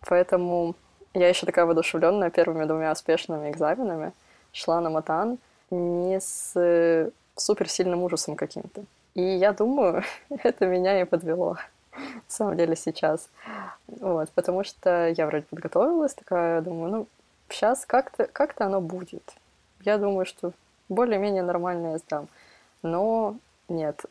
поэтому... 0.00 0.74
Я 1.14 1.28
еще 1.28 1.46
такая 1.46 1.66
воодушевленная 1.66 2.30
первыми 2.30 2.64
двумя 2.64 2.92
успешными 2.92 3.50
экзаменами 3.50 4.12
шла 4.52 4.80
на 4.80 4.90
матан 4.90 5.38
не 5.70 6.20
с 6.20 6.52
э, 6.56 7.10
суперсильным 7.36 8.02
ужасом 8.02 8.36
каким-то. 8.36 8.84
И 9.14 9.22
я 9.22 9.52
думаю, 9.52 10.02
это 10.30 10.66
меня 10.66 11.00
и 11.00 11.04
подвело, 11.04 11.56
на 11.92 12.22
самом 12.28 12.56
деле, 12.56 12.76
сейчас. 12.76 13.28
Вот, 13.86 14.30
потому 14.30 14.64
что 14.64 15.08
я 15.08 15.26
вроде 15.26 15.44
подготовилась, 15.50 16.14
такая, 16.14 16.60
думаю, 16.60 16.90
ну, 16.90 17.06
сейчас 17.48 17.84
как-то 17.86 18.26
как 18.26 18.60
оно 18.60 18.80
будет. 18.80 19.34
Я 19.82 19.98
думаю, 19.98 20.26
что 20.26 20.52
более-менее 20.88 21.42
нормально 21.42 21.92
я 21.92 21.98
сдам. 21.98 22.28
Но 22.82 23.36
нет. 23.68 24.04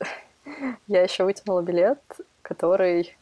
Я 0.87 1.03
еще 1.03 1.23
вытянула 1.23 1.61
билет, 1.61 1.99
который... 2.41 3.15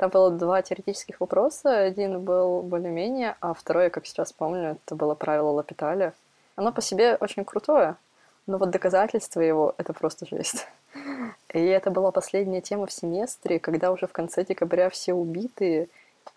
Там 0.00 0.08
было 0.08 0.30
два 0.30 0.62
теоретических 0.62 1.20
вопроса. 1.20 1.80
Один 1.80 2.20
был 2.24 2.62
более-менее, 2.62 3.36
а 3.40 3.52
второй, 3.52 3.90
как 3.90 4.06
сейчас 4.06 4.32
помню, 4.32 4.78
это 4.82 4.94
было 4.94 5.14
правило 5.14 5.50
Лапиталя. 5.50 6.14
Оно 6.56 6.72
по 6.72 6.80
себе 6.80 7.16
очень 7.20 7.44
крутое, 7.44 7.96
но 8.46 8.56
вот 8.56 8.70
доказательства 8.70 9.42
его— 9.42 9.74
это 9.76 9.92
просто 9.92 10.24
жесть. 10.24 10.66
И 11.52 11.58
это 11.58 11.90
была 11.90 12.12
последняя 12.12 12.62
тема 12.62 12.86
в 12.86 12.92
семестре, 12.92 13.58
когда 13.58 13.92
уже 13.92 14.06
в 14.06 14.12
конце 14.12 14.42
декабря 14.42 14.88
все 14.88 15.12
убитые. 15.12 15.90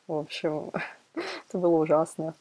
В 0.08 0.17
общем, 0.17 0.72
это 1.15 1.58
было 1.58 1.77
ужасно. 1.77 2.34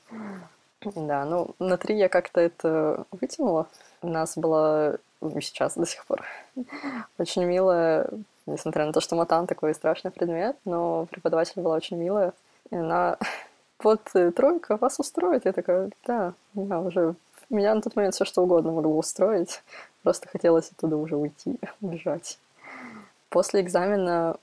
Да, 0.81 1.25
ну, 1.25 1.55
на 1.61 1.77
три 1.77 1.99
я 1.99 2.09
как-то 2.09 2.41
это 2.41 3.07
вытянула. 3.13 3.69
У 4.01 4.09
нас 4.09 4.37
была 4.37 4.97
сейчас 5.41 5.77
до 5.77 5.87
сих 5.87 6.05
пор 6.05 6.25
очень 7.19 7.45
милая, 7.45 8.11
несмотря 8.47 8.87
на 8.87 8.93
то, 8.93 9.01
что 9.01 9.17
матан 9.17 9.47
такой 9.47 9.75
страшный 9.75 10.11
предмет, 10.11 10.57
но 10.65 11.07
преподаватель 11.07 11.61
была 11.61 11.77
очень 11.77 11.97
милая. 11.97 12.33
И 12.71 12.77
она 12.77 13.19
вот 13.83 14.01
э, 14.15 14.31
тройка 14.33 14.77
вас 14.77 14.99
устроит. 14.99 15.45
Я 15.45 15.53
такая, 15.53 15.91
да, 16.07 16.35
я 16.55 16.81
уже... 16.81 17.15
Меня 17.51 17.75
на 17.75 17.83
тот 17.83 17.97
момент 17.97 18.15
все 18.15 18.25
что 18.25 18.43
угодно 18.43 18.73
могло 18.73 18.97
устроить. 18.97 19.63
Просто 20.03 20.29
хотелось 20.29 20.71
оттуда 20.71 20.97
уже 20.97 21.17
уйти, 21.17 21.59
убежать. 21.81 22.39
После 23.29 23.61
экзамена 23.61 24.37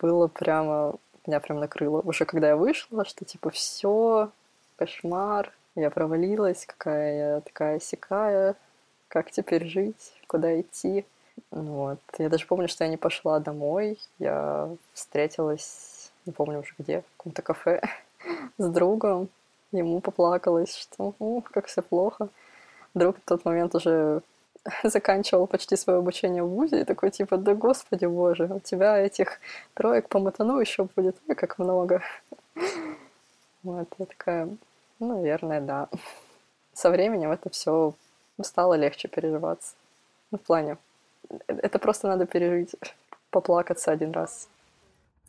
было 0.00 0.28
прямо... 0.28 0.94
Меня 1.26 1.38
прям 1.40 1.60
накрыло. 1.60 2.00
Уже 2.00 2.24
когда 2.24 2.48
я 2.48 2.56
вышла, 2.56 3.04
что 3.04 3.24
типа 3.24 3.50
все, 3.50 4.30
кошмар, 4.76 5.52
я 5.76 5.90
провалилась, 5.90 6.66
какая 6.66 7.16
я 7.16 7.40
такая 7.40 7.78
сякая, 7.80 8.56
как 9.08 9.30
теперь 9.30 9.66
жить, 9.66 10.12
куда 10.26 10.60
идти. 10.60 11.04
Вот. 11.50 11.98
Я 12.18 12.28
даже 12.28 12.46
помню, 12.46 12.68
что 12.68 12.84
я 12.84 12.90
не 12.90 12.96
пошла 12.96 13.40
домой. 13.40 13.98
Я 14.18 14.70
встретилась, 14.92 16.10
не 16.26 16.32
помню 16.32 16.60
уже 16.60 16.74
где, 16.78 17.00
в 17.00 17.16
каком-то 17.16 17.42
кафе 17.42 17.82
с 18.58 18.68
другом. 18.68 19.28
Ему 19.72 20.00
поплакалась, 20.00 20.76
что 20.76 21.14
как 21.50 21.66
все 21.66 21.82
плохо. 21.82 22.28
Друг 22.94 23.16
в 23.16 23.20
тот 23.24 23.44
момент 23.44 23.74
уже 23.74 24.22
заканчивал 24.84 25.46
почти 25.46 25.76
свое 25.76 25.98
обучение 25.98 26.42
в 26.42 26.48
ВУЗе 26.48 26.82
и 26.82 26.84
такой 26.84 27.10
типа, 27.10 27.36
да 27.36 27.54
господи 27.54 28.06
боже, 28.06 28.44
у 28.44 28.60
тебя 28.60 28.98
этих 28.98 29.40
троек 29.74 30.08
по 30.08 30.18
матану 30.18 30.60
еще 30.60 30.84
будет, 30.96 31.16
ой, 31.28 31.34
как 31.34 31.58
много. 31.58 32.02
Вот, 33.64 33.86
я 33.96 34.06
такая, 34.06 34.48
ну, 34.98 35.14
наверное, 35.14 35.60
да. 35.60 35.88
Со 36.72 36.90
временем 36.90 37.30
это 37.30 37.48
все 37.48 37.94
стало 38.42 38.74
легче 38.74 39.06
переживаться. 39.06 39.76
Ну, 40.32 40.38
в 40.38 40.40
плане, 40.40 40.78
это 41.46 41.78
просто 41.78 42.08
надо 42.08 42.26
пережить, 42.26 42.74
поплакаться 43.30 43.90
один 43.90 44.12
раз. 44.12 44.48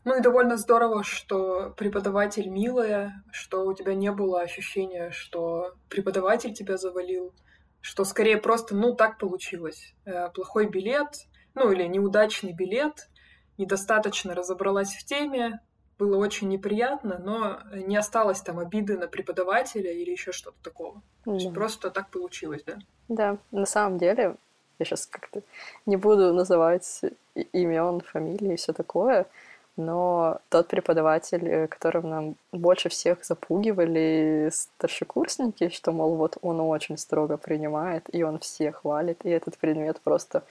Ну 0.05 0.17
и 0.17 0.21
довольно 0.21 0.57
здорово, 0.57 1.03
что 1.03 1.73
преподаватель 1.77 2.49
милая, 2.49 3.23
что 3.31 3.65
у 3.65 3.73
тебя 3.73 3.93
не 3.93 4.11
было 4.11 4.41
ощущения, 4.41 5.11
что 5.11 5.75
преподаватель 5.89 6.53
тебя 6.53 6.77
завалил, 6.77 7.33
что 7.79 8.03
скорее 8.03 8.37
просто, 8.37 8.75
ну, 8.75 8.95
так 8.95 9.17
получилось. 9.17 9.93
Э, 10.05 10.29
плохой 10.29 10.67
билет, 10.67 11.27
ну 11.53 11.71
или 11.71 11.83
неудачный 11.83 12.51
билет, 12.51 13.09
недостаточно 13.57 14.35
разобралась 14.35 14.93
в 14.93 15.05
теме, 15.05 15.61
было 15.97 16.17
очень 16.17 16.49
неприятно, 16.49 17.19
но 17.19 17.59
не 17.73 17.95
осталось 17.95 18.41
там 18.41 18.59
обиды 18.59 18.97
на 18.97 19.07
преподавателя 19.07 19.91
или 19.91 20.11
еще 20.11 20.31
что-то 20.31 20.57
такого. 20.61 21.01
Да. 21.25 21.31
То 21.31 21.37
есть 21.37 21.53
просто 21.53 21.91
так 21.91 22.09
получилось, 22.09 22.63
да? 22.65 22.77
Да, 23.07 23.37
на 23.51 23.65
самом 23.65 23.99
деле, 23.99 24.35
я 24.79 24.85
сейчас 24.85 25.05
как-то 25.05 25.41
не 25.85 25.97
буду 25.97 26.33
называть 26.33 27.01
имен, 27.35 28.01
фамилии 28.01 28.53
и 28.53 28.57
все 28.57 28.73
такое, 28.73 29.27
но 29.75 30.39
тот 30.49 30.67
преподаватель, 30.67 31.47
э, 31.47 31.67
которым 31.67 32.09
нам 32.09 32.35
больше 32.51 32.89
всех 32.89 33.25
запугивали 33.25 34.49
старшекурсники, 34.51 35.69
что, 35.69 35.91
мол, 35.91 36.15
вот 36.15 36.37
он 36.41 36.59
очень 36.59 36.97
строго 36.97 37.37
принимает, 37.37 38.03
и 38.13 38.23
он 38.23 38.39
всех 38.39 38.83
валит, 38.83 39.25
и 39.25 39.29
этот 39.29 39.57
предмет 39.57 39.99
просто 40.01 40.43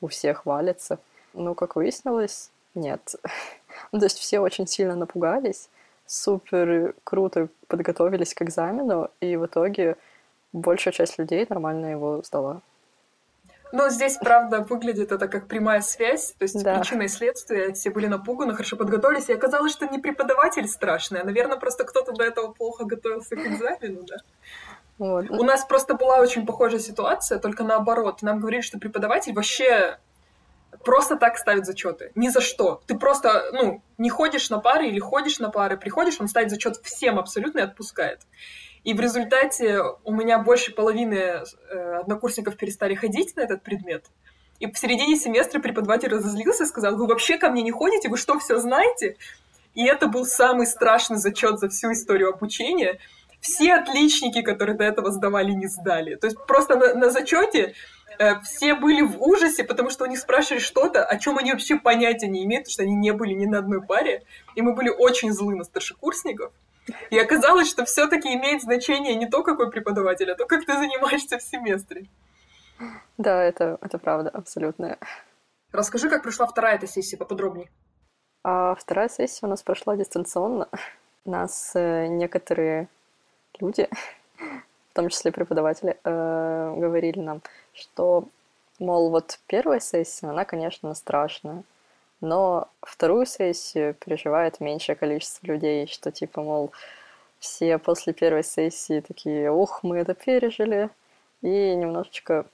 у 0.00 0.08
всех 0.08 0.46
валится. 0.46 0.98
Ну, 1.34 1.54
как 1.54 1.76
выяснилось, 1.76 2.50
нет. 2.74 3.14
Ну, 3.92 4.00
то 4.00 4.06
есть 4.06 4.18
все 4.18 4.40
очень 4.40 4.66
сильно 4.66 4.96
напугались, 4.96 5.68
супер 6.04 6.94
круто 7.04 7.48
подготовились 7.68 8.34
к 8.34 8.42
экзамену, 8.42 9.10
и 9.20 9.36
в 9.36 9.46
итоге 9.46 9.96
большая 10.52 10.92
часть 10.92 11.18
людей 11.18 11.46
нормально 11.48 11.86
его 11.86 12.20
сдала. 12.24 12.62
Но 13.72 13.88
здесь, 13.88 14.16
правда, 14.16 14.60
выглядит 14.60 15.12
это 15.12 15.28
как 15.28 15.46
прямая 15.46 15.80
связь, 15.80 16.34
то 16.38 16.42
есть 16.42 16.62
да. 16.62 16.78
причина 16.78 17.02
и 17.02 17.08
следствие, 17.08 17.72
все 17.72 17.90
были 17.90 18.06
напуганы, 18.06 18.54
хорошо 18.54 18.76
подготовились, 18.76 19.28
и 19.28 19.32
оказалось, 19.32 19.72
что 19.72 19.86
не 19.86 19.98
преподаватель 19.98 20.66
страшный, 20.66 21.20
а, 21.20 21.24
наверное, 21.24 21.56
просто 21.56 21.84
кто-то 21.84 22.12
до 22.12 22.24
этого 22.24 22.52
плохо 22.52 22.84
готовился 22.84 23.36
к 23.36 23.38
экзамену, 23.38 24.02
да. 24.02 24.16
Вот. 24.98 25.30
У 25.30 25.44
нас 25.44 25.64
просто 25.64 25.94
была 25.94 26.18
очень 26.18 26.44
похожая 26.44 26.80
ситуация, 26.80 27.38
только 27.38 27.64
наоборот. 27.64 28.20
Нам 28.20 28.38
говорили, 28.38 28.60
что 28.60 28.78
преподаватель 28.78 29.32
вообще 29.32 29.98
просто 30.84 31.16
так 31.16 31.38
ставит 31.38 31.66
зачеты. 31.66 32.12
Ни 32.14 32.28
за 32.28 32.40
что. 32.40 32.82
Ты 32.86 32.98
просто, 32.98 33.50
ну, 33.52 33.82
не 33.98 34.10
ходишь 34.10 34.50
на 34.50 34.58
пары 34.58 34.88
или 34.88 34.98
ходишь 34.98 35.38
на 35.38 35.50
пары, 35.50 35.76
приходишь, 35.76 36.20
он 36.20 36.28
ставит 36.28 36.50
зачет 36.50 36.76
всем 36.82 37.18
абсолютно 37.18 37.60
и 37.60 37.62
отпускает. 37.62 38.20
И 38.82 38.94
в 38.94 39.00
результате 39.00 39.82
у 40.04 40.12
меня 40.12 40.38
больше 40.38 40.72
половины 40.72 41.14
э, 41.14 41.98
однокурсников 42.00 42.56
перестали 42.56 42.94
ходить 42.94 43.36
на 43.36 43.42
этот 43.42 43.62
предмет. 43.62 44.06
И 44.58 44.70
в 44.70 44.78
середине 44.78 45.16
семестра 45.16 45.58
преподаватель 45.60 46.08
разозлился 46.08 46.64
и 46.64 46.66
сказал, 46.66 46.96
вы 46.96 47.06
вообще 47.06 47.38
ко 47.38 47.50
мне 47.50 47.62
не 47.62 47.72
ходите, 47.72 48.08
вы 48.08 48.16
что, 48.16 48.38
все 48.38 48.58
знаете? 48.58 49.16
И 49.74 49.84
это 49.84 50.06
был 50.06 50.26
самый 50.26 50.66
страшный 50.66 51.18
зачет 51.18 51.58
за 51.58 51.68
всю 51.68 51.92
историю 51.92 52.30
обучения. 52.30 52.98
Все 53.40 53.74
отличники, 53.74 54.42
которые 54.42 54.76
до 54.76 54.84
этого 54.84 55.10
сдавали, 55.10 55.52
не 55.52 55.66
сдали. 55.66 56.16
То 56.16 56.26
есть 56.26 56.38
просто 56.46 56.76
на, 56.76 56.94
на 56.94 57.10
зачете 57.10 57.74
все 58.42 58.74
были 58.74 59.02
в 59.02 59.22
ужасе, 59.22 59.64
потому 59.64 59.90
что 59.90 60.04
у 60.04 60.06
них 60.06 60.18
спрашивали 60.18 60.60
что-то, 60.60 61.04
о 61.04 61.18
чем 61.18 61.38
они 61.38 61.52
вообще 61.52 61.76
понятия 61.76 62.28
не 62.28 62.44
имеют, 62.44 62.64
потому 62.64 62.72
что 62.72 62.82
они 62.82 62.94
не 62.94 63.12
были 63.12 63.32
ни 63.32 63.46
на 63.46 63.58
одной 63.58 63.82
паре, 63.82 64.24
и 64.54 64.62
мы 64.62 64.74
были 64.74 64.90
очень 64.90 65.32
злы 65.32 65.56
на 65.56 65.64
старшекурсников. 65.64 66.52
И 67.10 67.18
оказалось, 67.18 67.68
что 67.68 67.84
все-таки 67.84 68.34
имеет 68.34 68.62
значение 68.62 69.14
не 69.14 69.26
то, 69.26 69.42
какой 69.42 69.70
преподаватель, 69.70 70.30
а 70.30 70.34
то, 70.34 70.46
как 70.46 70.64
ты 70.64 70.72
занимаешься 70.74 71.38
в 71.38 71.42
семестре. 71.42 72.06
Да, 73.18 73.42
это, 73.42 73.78
это 73.80 73.98
правда, 73.98 74.30
абсолютно. 74.30 74.98
Расскажи, 75.72 76.08
как 76.08 76.22
прошла 76.22 76.46
вторая 76.46 76.76
эта 76.76 76.86
сессия 76.86 77.16
поподробнее. 77.16 77.70
А 78.42 78.74
вторая 78.74 79.08
сессия 79.08 79.46
у 79.46 79.48
нас 79.48 79.62
прошла 79.62 79.96
дистанционно. 79.96 80.68
Нас 81.24 81.72
э, 81.74 82.06
некоторые 82.06 82.88
люди, 83.60 83.88
том 85.00 85.08
числе 85.08 85.32
преподаватели, 85.32 85.96
э, 86.04 86.74
говорили 86.76 87.20
нам, 87.20 87.40
что, 87.72 88.24
мол, 88.78 89.08
вот 89.08 89.38
первая 89.46 89.80
сессия, 89.80 90.26
она, 90.26 90.44
конечно, 90.44 90.94
страшная, 90.94 91.62
но 92.20 92.68
вторую 92.82 93.24
сессию 93.24 93.94
переживает 93.94 94.60
меньшее 94.60 94.96
количество 94.96 95.46
людей, 95.46 95.86
что 95.86 96.12
типа, 96.12 96.42
мол, 96.42 96.72
все 97.38 97.78
после 97.78 98.12
первой 98.12 98.44
сессии 98.44 99.00
такие, 99.00 99.50
ух, 99.50 99.82
мы 99.82 99.96
это 99.96 100.12
пережили, 100.12 100.90
и 101.40 101.74
немножечко 101.74 102.44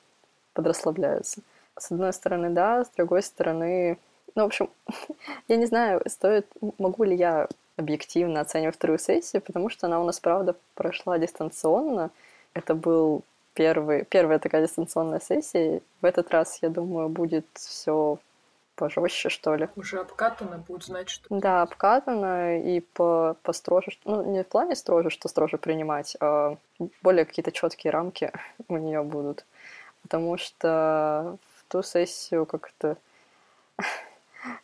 подрасслабляются. 0.54 1.40
С 1.76 1.90
одной 1.90 2.12
стороны, 2.12 2.50
да, 2.50 2.84
с 2.84 2.90
другой 2.90 3.24
стороны, 3.24 3.98
ну, 4.36 4.42
в 4.44 4.46
общем, 4.46 4.70
я 5.48 5.56
не 5.56 5.66
знаю, 5.66 6.00
стоит, 6.06 6.46
могу 6.78 7.02
ли 7.02 7.16
я 7.16 7.48
объективно 7.76 8.40
оценивать 8.40 8.76
вторую 8.76 9.00
сессию, 9.00 9.42
потому 9.42 9.68
что 9.68 9.88
она 9.88 10.00
у 10.00 10.04
нас, 10.04 10.20
правда, 10.20 10.54
прошла 10.74 11.18
дистанционно. 11.18 12.10
Это 12.56 12.74
был 12.74 13.22
первый, 13.52 14.06
первая 14.06 14.38
такая 14.38 14.62
дистанционная 14.62 15.20
сессия. 15.20 15.82
В 16.00 16.06
этот 16.06 16.30
раз, 16.30 16.58
я 16.62 16.70
думаю, 16.70 17.10
будет 17.10 17.44
все 17.52 18.18
пожестче, 18.76 19.28
что 19.28 19.54
ли. 19.54 19.68
Уже 19.76 19.98
обкатано, 20.00 20.56
будет 20.66 20.84
знать, 20.84 21.10
что... 21.10 21.26
Да, 21.28 21.60
обкатано 21.60 22.58
и 22.58 22.80
по 22.80 23.36
построже. 23.42 23.92
Ну, 24.06 24.24
не 24.24 24.42
в 24.42 24.46
плане 24.46 24.74
строже, 24.74 25.10
что 25.10 25.28
строже 25.28 25.58
принимать, 25.58 26.16
а 26.18 26.56
более 27.02 27.26
какие-то 27.26 27.52
четкие 27.52 27.90
рамки 27.90 28.32
у 28.68 28.78
нее 28.78 29.02
будут. 29.02 29.44
Потому 30.00 30.38
что 30.38 31.36
в 31.56 31.70
ту 31.70 31.82
сессию 31.82 32.46
как-то 32.46 32.96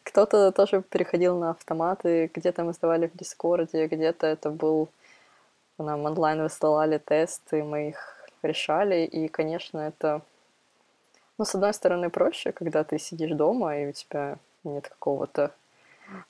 кто-то 0.02 0.50
тоже 0.52 0.80
переходил 0.80 1.38
на 1.38 1.50
автоматы, 1.50 2.30
где-то 2.32 2.64
мы 2.64 2.72
сдавали 2.72 3.06
в 3.06 3.18
Дискорде, 3.18 3.86
где-то 3.86 4.26
это 4.26 4.48
был... 4.48 4.88
Нам 5.78 6.04
онлайн 6.04 6.42
высылали 6.42 6.98
тесты, 6.98 7.64
мы 7.64 7.90
их 7.90 8.28
решали, 8.42 9.04
и, 9.04 9.28
конечно, 9.28 9.78
это 9.78 10.22
ну, 11.38 11.46
с 11.46 11.54
одной 11.54 11.74
стороны, 11.74 12.10
проще, 12.10 12.52
когда 12.52 12.84
ты 12.84 12.98
сидишь 12.98 13.32
дома, 13.32 13.76
и 13.76 13.88
у 13.88 13.92
тебя 13.92 14.36
нет 14.64 14.88
какого-то 14.88 15.50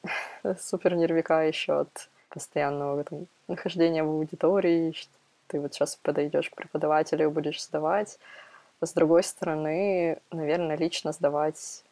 супер 0.59 0.95
нервика 0.95 1.43
еще 1.43 1.81
от 1.81 2.09
постоянного 2.29 3.05
там, 3.05 3.27
нахождения 3.49 4.05
в 4.05 4.09
аудитории, 4.09 4.93
что 4.93 5.13
ты 5.49 5.61
вот 5.61 5.75
сейчас 5.75 5.97
подойдешь 5.97 6.49
к 6.49 6.55
преподавателю 6.55 7.27
и 7.27 7.31
будешь 7.31 7.63
сдавать. 7.63 8.19
А 8.81 8.87
с 8.87 8.93
другой 8.95 9.23
стороны, 9.23 10.19
наверное, 10.31 10.77
лично 10.77 11.13
сдавать 11.13 11.85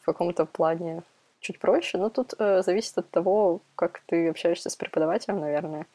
в 0.00 0.06
каком-то 0.06 0.44
плане 0.44 1.02
чуть 1.40 1.58
проще, 1.58 1.98
но 1.98 2.10
тут 2.10 2.34
э, 2.38 2.62
зависит 2.62 2.98
от 2.98 3.08
того, 3.10 3.60
как 3.76 4.02
ты 4.06 4.28
общаешься 4.28 4.70
с 4.70 4.76
преподавателем, 4.76 5.38
наверное. 5.40 5.86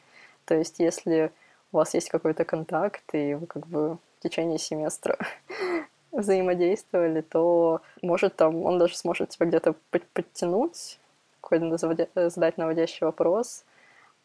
То 0.46 0.56
есть, 0.56 0.80
если 0.80 1.32
у 1.72 1.78
вас 1.78 1.94
есть 1.94 2.10
какой-то 2.10 2.46
контакт, 2.46 3.04
и 3.14 3.34
вы 3.34 3.48
как 3.48 3.68
бы 3.68 3.98
в 4.20 4.22
течение 4.22 4.58
семестра 4.58 5.18
взаимодействовали, 6.12 7.22
то 7.22 7.82
может 8.02 8.36
там 8.36 8.64
он 8.64 8.78
даже 8.78 8.96
сможет 8.98 9.30
тебя 9.30 9.46
где-то 9.46 9.76
подтянуть, 10.14 11.00
какой-то 11.42 11.78
задать 12.30 12.58
наводящий 12.58 13.06
вопрос, 13.06 13.66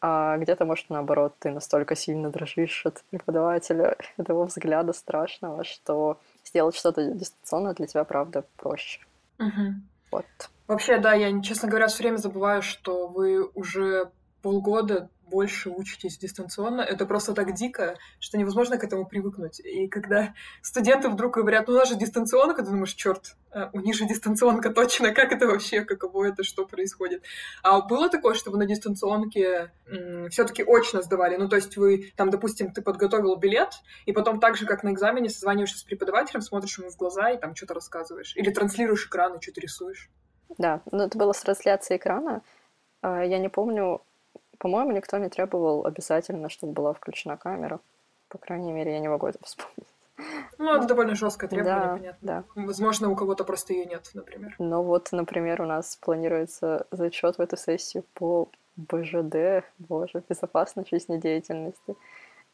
а 0.03 0.37
где-то, 0.37 0.65
может, 0.65 0.89
наоборот, 0.89 1.35
ты 1.37 1.51
настолько 1.51 1.95
сильно 1.95 2.31
дрожишь 2.31 2.85
от 2.85 3.03
преподавателя, 3.11 3.95
этого 4.17 4.45
взгляда 4.45 4.93
страшного, 4.93 5.63
что 5.63 6.17
сделать 6.43 6.75
что-то 6.75 7.05
дистанционно 7.11 7.73
для 7.73 7.85
тебя, 7.85 8.03
правда, 8.03 8.43
проще. 8.57 8.99
Угу. 9.37 9.73
Вот. 10.11 10.25
Вообще, 10.67 10.97
да, 10.97 11.13
я, 11.13 11.39
честно 11.41 11.69
говоря, 11.69 11.87
все 11.87 12.03
время 12.03 12.17
забываю, 12.17 12.61
что 12.61 13.07
вы 13.07 13.43
уже 13.53 14.09
полгода 14.41 15.09
больше 15.31 15.69
учитесь 15.69 16.17
дистанционно. 16.17 16.81
Это 16.81 17.05
просто 17.05 17.33
так 17.33 17.53
дико, 17.53 17.97
что 18.19 18.37
невозможно 18.37 18.77
к 18.77 18.83
этому 18.83 19.07
привыкнуть. 19.07 19.61
И 19.61 19.87
когда 19.87 20.33
студенты 20.61 21.07
вдруг 21.07 21.35
говорят, 21.35 21.67
ну 21.67 21.73
у 21.73 21.77
нас 21.77 21.87
же 21.87 21.95
дистанционка, 21.95 22.63
ты 22.63 22.69
думаешь, 22.69 22.93
черт, 22.93 23.37
а 23.49 23.69
у 23.71 23.79
них 23.79 23.95
же 23.95 24.05
дистанционка 24.05 24.69
точно, 24.73 25.13
как 25.13 25.31
это 25.31 25.47
вообще, 25.47 25.81
каково 25.85 26.25
это, 26.25 26.43
что 26.43 26.65
происходит. 26.65 27.23
А 27.63 27.81
было 27.81 28.09
такое, 28.09 28.35
что 28.35 28.51
вы 28.51 28.57
на 28.57 28.65
дистанционке 28.65 29.71
все-таки 30.29 30.63
очно 30.63 31.01
сдавали? 31.01 31.37
Ну, 31.37 31.47
то 31.47 31.55
есть 31.55 31.77
вы 31.77 32.11
там, 32.17 32.29
допустим, 32.29 32.73
ты 32.73 32.81
подготовил 32.81 33.35
билет, 33.37 33.75
и 34.05 34.11
потом 34.11 34.39
так 34.39 34.57
же, 34.57 34.65
как 34.65 34.83
на 34.83 34.91
экзамене, 34.91 35.29
созваниваешься 35.29 35.79
с 35.79 35.83
преподавателем, 35.83 36.41
смотришь 36.41 36.77
ему 36.77 36.89
в 36.89 36.97
глаза 36.97 37.31
и 37.31 37.39
там 37.39 37.55
что-то 37.55 37.75
рассказываешь. 37.75 38.35
Или 38.35 38.51
транслируешь 38.51 39.07
экран 39.07 39.37
и 39.37 39.41
что-то 39.41 39.61
рисуешь. 39.61 40.09
Да, 40.57 40.81
ну 40.91 41.05
это 41.05 41.17
было 41.17 41.31
с 41.31 41.39
трансляцией 41.39 41.97
экрана. 41.97 42.43
А, 43.01 43.23
я 43.23 43.39
не 43.39 43.49
помню, 43.49 44.01
по-моему, 44.61 44.91
никто 44.91 45.17
не 45.17 45.27
требовал 45.27 45.87
обязательно, 45.87 46.47
чтобы 46.47 46.73
была 46.73 46.93
включена 46.93 47.35
камера. 47.35 47.79
По 48.29 48.37
крайней 48.37 48.71
мере, 48.71 48.91
я 48.91 48.99
не 48.99 49.07
могу 49.07 49.25
это 49.25 49.39
вспомнить. 49.43 49.87
Ну, 50.59 50.75
это 50.75 50.85
довольно 50.85 51.15
жесткое 51.15 51.49
требование, 51.49 51.83
да, 51.83 51.93
понятно. 51.93 52.45
Да. 52.55 52.63
Возможно, 52.63 53.09
у 53.09 53.15
кого-то 53.15 53.43
просто 53.43 53.73
ее 53.73 53.85
нет, 53.85 54.11
например. 54.13 54.55
Ну 54.59 54.83
вот, 54.83 55.11
например, 55.11 55.63
у 55.63 55.65
нас 55.65 55.95
планируется 55.95 56.85
зачет 56.91 57.39
в 57.39 57.41
эту 57.41 57.57
сессию 57.57 58.03
по 58.13 58.49
БЖД, 58.75 59.65
боже, 59.79 60.23
безопасной 60.29 60.85
жизнедеятельности. 60.85 61.95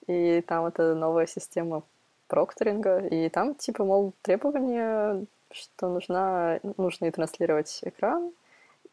И 0.07 0.39
там 0.47 0.65
это 0.65 0.95
новая 0.95 1.27
система 1.27 1.83
прокторинга, 2.27 2.99
и 2.99 3.27
там, 3.27 3.53
типа, 3.53 3.83
мол, 3.83 4.13
требования, 4.21 5.25
что 5.51 5.89
нужна, 5.89 6.61
нужно 6.77 7.07
и 7.07 7.11
транслировать 7.11 7.81
экран, 7.83 8.31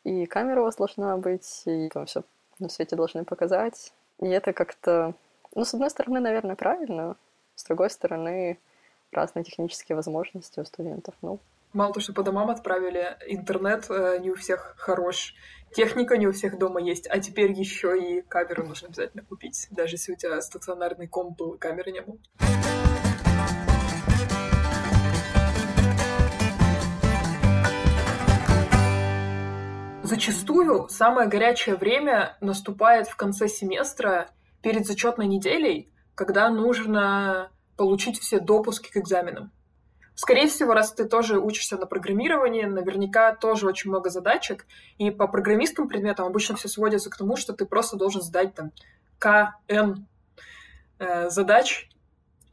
и 0.03 0.27
камера 0.27 0.62
у 0.62 0.64
вас 0.64 0.74
должна 0.74 1.16
быть, 1.16 1.62
и 1.66 1.88
там 1.90 2.07
все 2.07 2.24
на 2.59 2.69
свете 2.69 2.97
должны 2.97 3.25
показать. 3.25 3.93
И 4.21 4.29
это 4.29 4.53
как-то, 4.53 5.14
ну, 5.55 5.64
с 5.64 5.75
одной 5.75 5.90
стороны, 5.90 6.21
наверное, 6.21 6.57
правильно, 6.57 7.17
с 7.55 7.64
другой 7.64 7.90
стороны, 7.90 8.59
разные 9.12 9.45
технические 9.45 9.97
возможности 9.97 10.61
у 10.61 10.64
студентов. 10.64 11.14
Ну, 11.23 11.40
Мало 11.73 11.93
того, 11.93 12.03
что 12.03 12.12
по 12.12 12.23
домам 12.23 12.51
отправили, 12.51 13.17
интернет 13.27 13.87
э, 13.90 14.19
не 14.21 14.31
у 14.31 14.37
всех 14.37 14.75
хорош, 14.79 15.35
техника 15.75 16.17
не 16.17 16.29
у 16.29 16.33
всех 16.33 16.57
дома 16.57 16.81
есть, 16.81 17.09
а 17.11 17.19
теперь 17.19 17.51
еще 17.51 17.99
и 17.99 18.23
камеру 18.23 18.64
нужно 18.64 18.88
обязательно 18.88 19.25
купить, 19.25 19.67
даже 19.73 19.95
если 19.95 20.12
у 20.12 20.17
тебя 20.17 20.40
стационарный 20.40 21.09
комп 21.09 21.37
был, 21.37 21.59
камеры 21.59 21.90
не 21.90 22.01
было. 22.01 22.19
Зачастую 30.14 30.88
самое 30.90 31.29
горячее 31.29 31.74
время 31.74 32.37
наступает 32.40 33.09
в 33.09 33.16
конце 33.16 33.48
семестра 33.48 34.29
перед 34.62 34.87
зачетной 34.87 35.27
неделей, 35.27 35.90
когда 36.14 36.48
нужно 36.50 37.50
получить 37.77 38.20
все 38.20 38.38
допуски 38.38 38.92
к 38.92 38.96
экзаменам. 38.96 39.50
Скорее 40.14 40.46
всего, 40.46 40.72
раз 40.72 40.92
ты 40.92 41.07
тоже 41.07 41.40
учишься 41.40 41.77
на 41.79 41.87
программировании, 41.87 42.62
наверняка 42.62 43.35
тоже 43.35 43.66
очень 43.66 43.90
много 43.90 44.09
задачек. 44.09 44.66
И 44.98 45.11
по 45.11 45.27
программистским 45.27 45.88
предметам 45.88 46.27
обычно 46.27 46.55
все 46.55 46.68
сводится 46.68 47.11
к 47.11 47.16
тому, 47.16 47.35
что 47.37 47.53
ты 47.53 47.66
просто 47.66 47.96
должен 47.96 48.22
сдать 48.22 48.55
там 48.55 48.70
КН 49.18 50.07
э, 51.00 51.29
задач. 51.29 51.90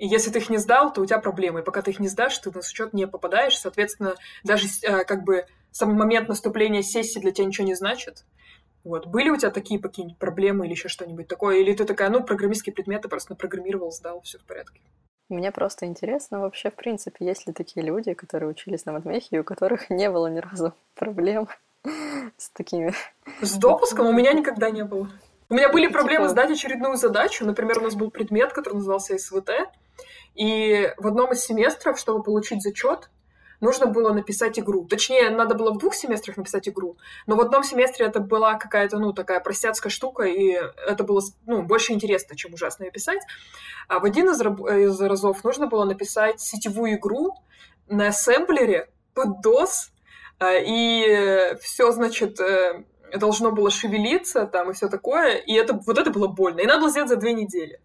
И 0.01 0.07
если 0.07 0.31
ты 0.31 0.39
их 0.39 0.49
не 0.49 0.57
сдал, 0.57 0.91
то 0.91 1.01
у 1.01 1.05
тебя 1.05 1.19
проблемы. 1.19 1.59
И 1.59 1.63
пока 1.63 1.83
ты 1.83 1.91
их 1.91 1.99
не 1.99 2.07
сдашь, 2.07 2.35
ты 2.39 2.49
на 2.49 2.57
учет 2.57 2.91
не 2.91 3.05
попадаешь. 3.05 3.55
Соответственно, 3.55 4.15
даже 4.43 4.65
э, 4.81 5.03
как 5.05 5.23
бы 5.23 5.45
сам 5.69 5.93
момент 5.93 6.27
наступления 6.27 6.81
сессии 6.81 7.19
для 7.19 7.31
тебя 7.31 7.45
ничего 7.45 7.67
не 7.67 7.75
значит. 7.75 8.25
Вот. 8.83 9.05
Были 9.05 9.29
у 9.29 9.37
тебя 9.37 9.51
такие 9.51 9.79
какие-нибудь 9.79 10.17
проблемы 10.17 10.65
или 10.65 10.73
еще 10.73 10.87
что-нибудь 10.87 11.27
такое? 11.27 11.57
Или 11.57 11.75
ты 11.75 11.85
такая, 11.85 12.09
ну, 12.09 12.23
программистские 12.23 12.73
предметы 12.73 13.09
просто 13.09 13.33
напрограммировал, 13.33 13.91
сдал, 13.91 14.21
все 14.21 14.39
в 14.39 14.43
порядке? 14.45 14.81
Мне 15.29 15.51
просто 15.51 15.85
интересно 15.85 16.39
вообще, 16.39 16.71
в 16.71 16.75
принципе, 16.75 17.23
есть 17.23 17.45
ли 17.45 17.53
такие 17.53 17.85
люди, 17.85 18.15
которые 18.15 18.49
учились 18.49 18.85
на 18.85 18.93
матмехе, 18.93 19.41
у 19.41 19.43
которых 19.43 19.91
не 19.91 20.09
было 20.09 20.25
ни 20.25 20.39
разу 20.39 20.73
проблем 20.95 21.47
с 22.37 22.49
такими... 22.49 22.91
С 23.41 23.53
допуском 23.53 24.07
у 24.07 24.13
меня 24.13 24.33
никогда 24.33 24.71
не 24.71 24.83
было. 24.83 25.11
У 25.47 25.53
меня 25.53 25.69
были 25.69 25.85
проблемы 25.93 26.23
типа... 26.25 26.29
сдать 26.29 26.49
очередную 26.49 26.97
задачу. 26.97 27.45
Например, 27.45 27.77
у 27.77 27.83
нас 27.83 27.93
был 27.93 28.09
предмет, 28.09 28.51
который 28.51 28.73
назывался 28.73 29.15
СВТ. 29.19 29.69
И 30.35 30.93
в 30.97 31.07
одном 31.07 31.31
из 31.31 31.41
семестров, 31.41 31.99
чтобы 31.99 32.23
получить 32.23 32.61
зачет, 32.61 33.09
нужно 33.61 33.85
было 33.85 34.11
написать 34.11 34.59
игру. 34.59 34.85
Точнее, 34.85 35.29
надо 35.29 35.55
было 35.55 35.71
в 35.71 35.77
двух 35.77 35.93
семестрах 35.93 36.35
написать 36.37 36.67
игру, 36.67 36.97
но 37.27 37.35
в 37.35 37.41
одном 37.41 37.63
семестре 37.63 38.07
это 38.07 38.19
была 38.19 38.55
какая-то, 38.55 38.97
ну, 38.97 39.13
такая 39.13 39.39
простяцкая 39.39 39.91
штука, 39.91 40.23
и 40.23 40.49
это 40.87 41.03
было, 41.03 41.21
ну, 41.45 41.61
больше 41.61 41.93
интересно, 41.93 42.35
чем 42.35 42.53
ужасно 42.53 42.83
ее 42.83 42.91
писать. 42.91 43.21
А 43.87 43.99
в 43.99 44.05
один 44.05 44.29
из, 44.29 44.41
из 44.41 44.99
разов 44.99 45.43
нужно 45.43 45.67
было 45.67 45.85
написать 45.85 46.41
сетевую 46.41 46.95
игру 46.95 47.35
на 47.87 48.07
ассемблере 48.07 48.89
под 49.13 49.45
DOS, 49.45 49.91
а, 50.39 50.53
и 50.55 51.55
все, 51.61 51.91
значит, 51.91 52.39
э, 52.39 52.83
должно 53.15 53.51
было 53.51 53.69
шевелиться 53.69 54.45
там 54.47 54.71
и 54.71 54.73
все 54.73 54.87
такое, 54.87 55.35
и 55.35 55.53
это, 55.53 55.73
вот 55.85 55.97
это 55.97 56.09
было 56.09 56.27
больно. 56.27 56.61
И 56.61 56.65
надо 56.65 56.81
было 56.81 56.89
сделать 56.89 57.09
за 57.09 57.17
две 57.17 57.33
недели. 57.33 57.79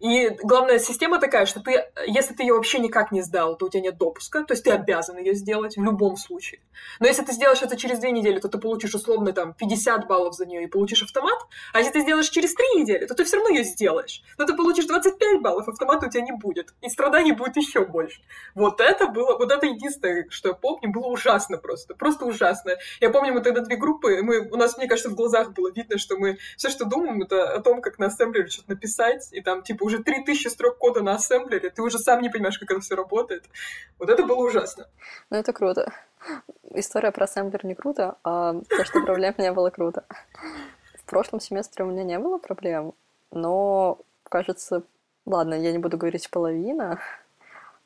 И 0.00 0.30
главная 0.42 0.78
система 0.78 1.18
такая, 1.18 1.44
что 1.46 1.60
ты, 1.60 1.84
если 2.06 2.32
ты 2.32 2.44
ее 2.44 2.54
вообще 2.54 2.78
никак 2.78 3.10
не 3.10 3.22
сдал, 3.22 3.56
то 3.56 3.66
у 3.66 3.68
тебя 3.68 3.82
нет 3.82 3.98
допуска, 3.98 4.44
то 4.44 4.52
есть 4.52 4.62
ты 4.62 4.70
обязан 4.70 5.18
ее 5.18 5.34
сделать 5.34 5.76
в 5.76 5.82
любом 5.82 6.16
случае. 6.16 6.60
Но 7.00 7.08
если 7.08 7.24
ты 7.24 7.32
сделаешь 7.32 7.62
это 7.62 7.76
через 7.76 7.98
две 7.98 8.12
недели, 8.12 8.38
то 8.38 8.48
ты 8.48 8.58
получишь 8.58 8.94
условно 8.94 9.32
там 9.32 9.54
50 9.54 10.06
баллов 10.06 10.34
за 10.34 10.46
нее 10.46 10.64
и 10.64 10.66
получишь 10.68 11.02
автомат, 11.02 11.38
а 11.72 11.78
если 11.78 11.92
ты 11.92 12.00
сделаешь 12.02 12.28
через 12.28 12.54
три 12.54 12.66
недели, 12.76 13.06
то 13.06 13.14
ты 13.14 13.24
все 13.24 13.36
равно 13.36 13.50
ее 13.50 13.64
сделаешь. 13.64 14.22
Но 14.38 14.44
ты 14.44 14.54
получишь 14.54 14.86
25 14.86 15.42
баллов, 15.42 15.68
автомата 15.68 16.06
у 16.06 16.10
тебя 16.10 16.22
не 16.22 16.32
будет. 16.32 16.74
И 16.80 16.88
страданий 16.88 17.32
будет 17.32 17.56
еще 17.56 17.84
больше. 17.84 18.20
Вот 18.54 18.80
это 18.80 19.08
было, 19.08 19.36
вот 19.36 19.50
это 19.50 19.66
единственное, 19.66 20.26
что 20.30 20.50
я 20.50 20.54
помню, 20.54 20.92
было 20.92 21.06
ужасно 21.06 21.58
просто. 21.58 21.94
Просто 21.94 22.24
ужасно. 22.24 22.72
Я 23.00 23.10
помню, 23.10 23.34
мы 23.34 23.40
тогда 23.40 23.62
две 23.62 23.76
группы, 23.76 24.22
мы, 24.22 24.48
у 24.48 24.56
нас, 24.56 24.76
мне 24.76 24.86
кажется, 24.86 25.10
в 25.10 25.16
глазах 25.16 25.52
было 25.54 25.72
видно, 25.72 25.98
что 25.98 26.16
мы 26.16 26.38
все, 26.56 26.68
что 26.68 26.84
думаем, 26.84 27.22
это 27.22 27.52
о 27.52 27.60
том, 27.60 27.82
как 27.82 27.98
на 27.98 28.06
ассемблере 28.06 28.46
что-то 28.46 28.70
написать, 28.70 29.28
и 29.32 29.40
там, 29.40 29.62
типа, 29.62 29.87
уже 29.88 30.02
3000 30.02 30.48
строк 30.48 30.78
кода 30.78 31.02
на 31.02 31.14
ассемблере, 31.14 31.70
ты 31.70 31.82
уже 31.82 31.98
сам 31.98 32.20
не 32.22 32.30
понимаешь, 32.30 32.58
как 32.58 32.70
это 32.70 32.80
все 32.80 32.94
работает. 32.94 33.44
Вот 33.98 34.10
это 34.10 34.24
было 34.24 34.44
ужасно. 34.44 34.86
Ну, 35.30 35.38
это 35.38 35.52
круто. 35.52 35.92
История 36.74 37.10
про 37.10 37.24
ассемблер 37.24 37.64
не 37.64 37.74
круто, 37.74 38.16
а 38.22 38.54
то, 38.68 38.84
что 38.84 39.00
проблем 39.00 39.34
не 39.38 39.52
было 39.52 39.70
круто. 39.70 40.04
В 40.94 41.04
прошлом 41.04 41.40
семестре 41.40 41.84
у 41.84 41.88
меня 41.88 42.04
не 42.04 42.18
было 42.18 42.38
проблем, 42.38 42.92
но, 43.30 43.98
кажется, 44.24 44.82
ладно, 45.24 45.54
я 45.54 45.72
не 45.72 45.78
буду 45.78 45.96
говорить 45.96 46.30
половина, 46.30 47.00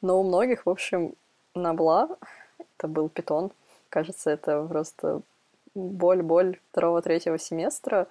но 0.01 0.21
у 0.21 0.25
многих, 0.25 0.67
в 0.67 0.71
общем, 0.71 1.15
набла, 1.55 2.09
это 2.59 2.89
был 2.89 3.09
питон, 3.09 3.53
Кажется, 3.93 4.31
это 4.31 4.67
просто 4.67 5.21
боль-боль 5.75 6.59
второго-третьего 6.71 7.39
семестра. 7.39 8.09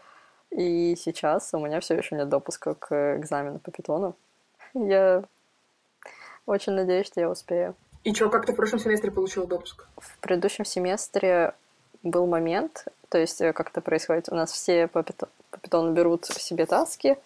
И 0.51 0.95
сейчас 0.97 1.53
у 1.53 1.59
меня 1.59 1.79
все 1.79 1.95
еще 1.95 2.15
нет 2.15 2.29
допуска 2.29 2.75
к 2.75 3.17
экзамену 3.17 3.59
по 3.59 3.71
питону. 3.71 4.15
Я 4.73 5.23
очень 6.45 6.73
надеюсь, 6.73 7.07
что 7.07 7.21
я 7.21 7.29
успею. 7.29 7.75
И 8.03 8.13
что, 8.13 8.29
как 8.29 8.45
ты 8.45 8.53
в 8.53 8.55
прошлом 8.55 8.79
семестре 8.79 9.11
получила 9.11 9.45
допуск? 9.47 9.87
В 9.97 10.17
предыдущем 10.19 10.65
семестре 10.65 11.53
был 12.03 12.25
момент, 12.25 12.85
то 13.09 13.17
есть 13.17 13.39
э, 13.41 13.53
как 13.53 13.69
это 13.69 13.81
происходит, 13.81 14.29
у 14.29 14.35
нас 14.35 14.51
все 14.51 14.87
по, 14.87 15.03
питон, 15.03 15.29
по 15.51 15.59
питону 15.59 15.93
берут 15.93 16.25
себе 16.25 16.65
таски, 16.65 17.17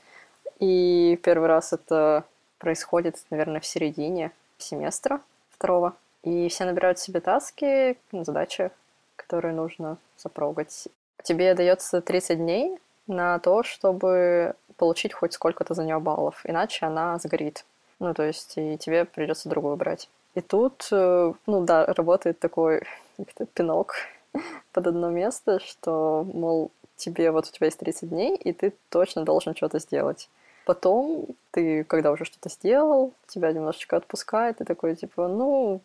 и 0.60 1.20
первый 1.24 1.48
раз 1.48 1.72
это 1.74 2.26
происходит, 2.60 3.24
наверное, 3.30 3.62
в 3.62 3.66
середине 3.66 4.32
семестра 4.58 5.22
второго. 5.50 5.96
И 6.24 6.50
все 6.50 6.66
набирают 6.66 7.00
себе 7.00 7.20
таски, 7.20 7.98
задачи, 8.12 8.72
которые 9.16 9.54
нужно 9.54 9.98
запрогать. 10.18 10.88
Тебе 11.24 11.54
дается 11.54 12.02
30 12.02 12.38
дней 12.38 12.80
на 13.08 13.40
то, 13.40 13.64
чтобы 13.64 14.56
получить 14.78 15.14
хоть 15.14 15.34
сколько-то 15.34 15.74
за 15.74 15.84
нее 15.84 16.00
баллов, 16.00 16.42
иначе 16.44 16.86
она 16.86 17.18
сгорит. 17.20 17.66
Ну, 18.00 18.14
то 18.14 18.24
есть, 18.24 18.58
и 18.58 18.78
тебе 18.78 19.06
придется 19.06 19.50
другую 19.50 19.78
брать. 19.78 20.10
И 20.34 20.42
тут, 20.42 20.88
э, 20.92 21.34
ну 21.48 21.66
да, 21.66 21.86
работает 21.86 22.40
такой 22.40 22.84
пинок 23.54 23.96
под 24.74 24.88
одно 24.88 25.10
место, 25.10 25.60
что, 25.60 26.28
мол, 26.34 26.72
тебе 26.98 27.32
вот 27.32 27.48
у 27.48 27.52
тебя 27.52 27.68
есть 27.68 27.80
30 27.80 28.10
дней, 28.10 28.36
и 28.36 28.52
ты 28.52 28.74
точно 28.90 29.24
должен 29.24 29.56
что-то 29.56 29.80
сделать. 29.80 30.30
Потом 30.66 31.28
ты, 31.52 31.84
когда 31.84 32.12
уже 32.12 32.26
что-то 32.26 32.50
сделал, 32.50 33.14
тебя 33.28 33.52
немножечко 33.52 33.98
отпускает, 33.98 34.62
и 34.62 34.66
такой, 34.66 34.96
типа, 34.96 35.28
ну, 35.28 35.82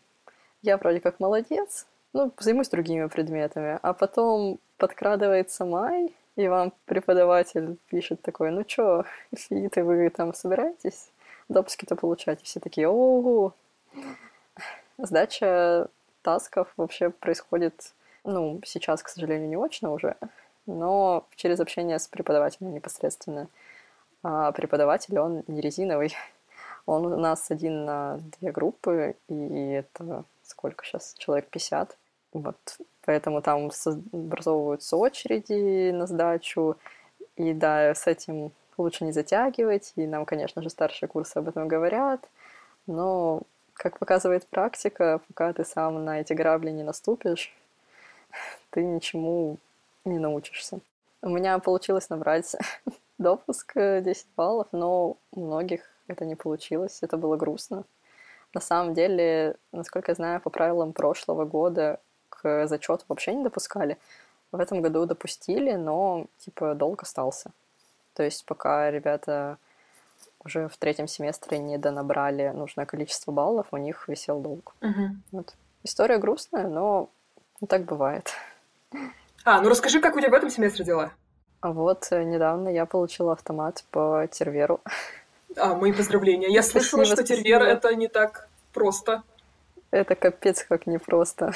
я 0.63 0.79
вроде 0.79 1.01
как 1.01 1.21
молодец, 1.21 1.87
ну, 2.13 2.33
займусь 2.39 2.69
другими 2.69 3.07
предметами. 3.07 3.79
А 3.83 3.93
потом 3.93 4.59
подкрадывается 4.79 5.65
май, 5.65 6.13
и 6.41 6.49
вам 6.49 6.73
преподаватель 6.87 7.77
пишет 7.89 8.23
такой, 8.23 8.51
ну 8.51 8.65
чё, 8.65 9.05
фиты, 9.37 9.85
вы 9.85 10.11
там 10.11 10.35
собираетесь 10.35 11.11
допуски-то 11.49 11.97
получать? 11.97 12.43
И 12.43 12.45
все 12.45 12.61
такие, 12.61 12.89
ого, 12.89 13.55
Сдача 14.99 15.89
тасков 16.23 16.69
вообще 16.77 17.11
происходит, 17.11 17.95
ну, 18.25 18.61
сейчас, 18.65 19.03
к 19.03 19.09
сожалению, 19.09 19.49
не 19.49 19.57
очно 19.57 19.93
уже, 19.93 20.17
но 20.67 21.27
через 21.37 21.59
общение 21.61 21.99
с 21.99 22.07
преподавателем 22.07 22.75
непосредственно. 22.75 23.49
А 24.23 24.53
преподаватель, 24.53 25.19
он 25.19 25.43
не 25.47 25.63
резиновый. 25.63 26.15
Он 26.87 27.07
у 27.07 27.17
нас 27.17 27.51
один 27.51 27.85
на 27.85 28.19
две 28.41 28.53
группы, 28.53 29.17
и 29.29 29.71
это 29.71 30.25
сколько 30.43 30.85
сейчас? 30.85 31.15
Человек 31.17 31.49
50. 31.49 31.97
Вот. 32.33 32.57
Поэтому 33.05 33.43
там 33.43 33.71
образовываются 34.13 34.97
очереди 34.97 35.91
на 35.91 36.07
сдачу. 36.07 36.77
И 37.37 37.53
да, 37.53 37.95
с 37.95 38.07
этим 38.07 38.53
лучше 38.77 39.05
не 39.05 39.13
затягивать. 39.13 39.93
И 39.97 40.07
нам, 40.07 40.25
конечно 40.25 40.63
же, 40.63 40.71
старшие 40.71 41.09
курсы 41.09 41.37
об 41.39 41.49
этом 41.49 41.69
говорят. 41.69 42.29
Но 42.87 43.43
как 43.75 43.99
показывает 43.99 44.47
практика, 44.47 45.21
пока 45.29 45.53
ты 45.53 45.65
сам 45.65 46.05
на 46.05 46.21
эти 46.21 46.33
грабли 46.33 46.71
не 46.71 46.83
наступишь, 46.83 47.55
ты 48.71 48.85
ничему 48.85 49.57
не 50.05 50.19
научишься. 50.19 50.81
У 51.23 51.29
меня 51.29 51.59
получилось 51.59 52.09
набрать 52.11 52.55
допуск 53.19 53.75
10 53.75 54.07
э, 54.07 54.15
баллов, 54.37 54.69
но 54.73 55.17
у 55.33 55.41
многих 55.41 55.83
это 56.09 56.25
не 56.25 56.35
получилось, 56.35 56.99
это 57.03 57.17
было 57.17 57.37
грустно. 57.37 57.85
На 58.53 58.61
самом 58.61 58.95
деле, 58.95 59.57
насколько 59.73 60.11
я 60.11 60.17
знаю, 60.17 60.41
по 60.41 60.51
правилам 60.51 60.93
прошлого 60.93 61.45
года 61.45 62.01
к 62.43 62.67
зачету 62.67 63.05
вообще 63.09 63.35
не 63.35 63.45
допускали. 63.45 63.99
В 64.53 64.59
этом 64.59 64.83
году 64.83 65.07
допустили, 65.07 65.73
но 65.73 66.27
типа 66.39 66.75
долг 66.75 67.03
остался. 67.03 67.53
То 68.15 68.23
есть 68.23 68.45
пока 68.45 68.91
ребята 68.91 69.59
уже 70.45 70.69
в 70.69 70.77
третьем 70.77 71.07
семестре 71.07 71.59
не 71.59 71.79
донабрали 71.79 72.49
нужное 72.49 72.87
количество 72.87 73.31
баллов, 73.31 73.69
у 73.71 73.77
них 73.77 74.09
висел 74.09 74.41
долг. 74.41 74.75
Угу. 74.81 75.17
Вот. 75.33 75.55
История 75.83 76.19
грустная, 76.19 76.67
но 76.67 77.11
так 77.69 77.85
бывает. 77.85 78.33
А, 79.45 79.61
ну 79.61 79.69
расскажи, 79.69 80.01
как 80.01 80.17
у 80.17 80.21
тебя 80.21 80.31
в 80.31 80.35
этом 80.35 80.51
семестре 80.51 80.85
дела? 80.85 81.13
А 81.61 81.73
вот 81.73 82.09
э, 82.11 82.25
недавно 82.25 82.69
я 82.69 82.87
получила 82.87 83.33
автомат 83.33 83.85
по 83.91 84.27
терверу. 84.31 84.81
А, 85.57 85.75
мои 85.75 85.93
поздравления. 85.93 86.49
Я 86.49 86.63
слышала, 86.63 87.05
спасибо, 87.05 87.27
что 87.27 87.37
тервер— 87.37 87.63
это 87.63 87.95
не 87.95 88.09
так 88.09 88.49
просто. 88.73 89.23
Это 89.91 90.15
капец 90.15 90.65
как 90.65 90.87
непросто 90.87 91.53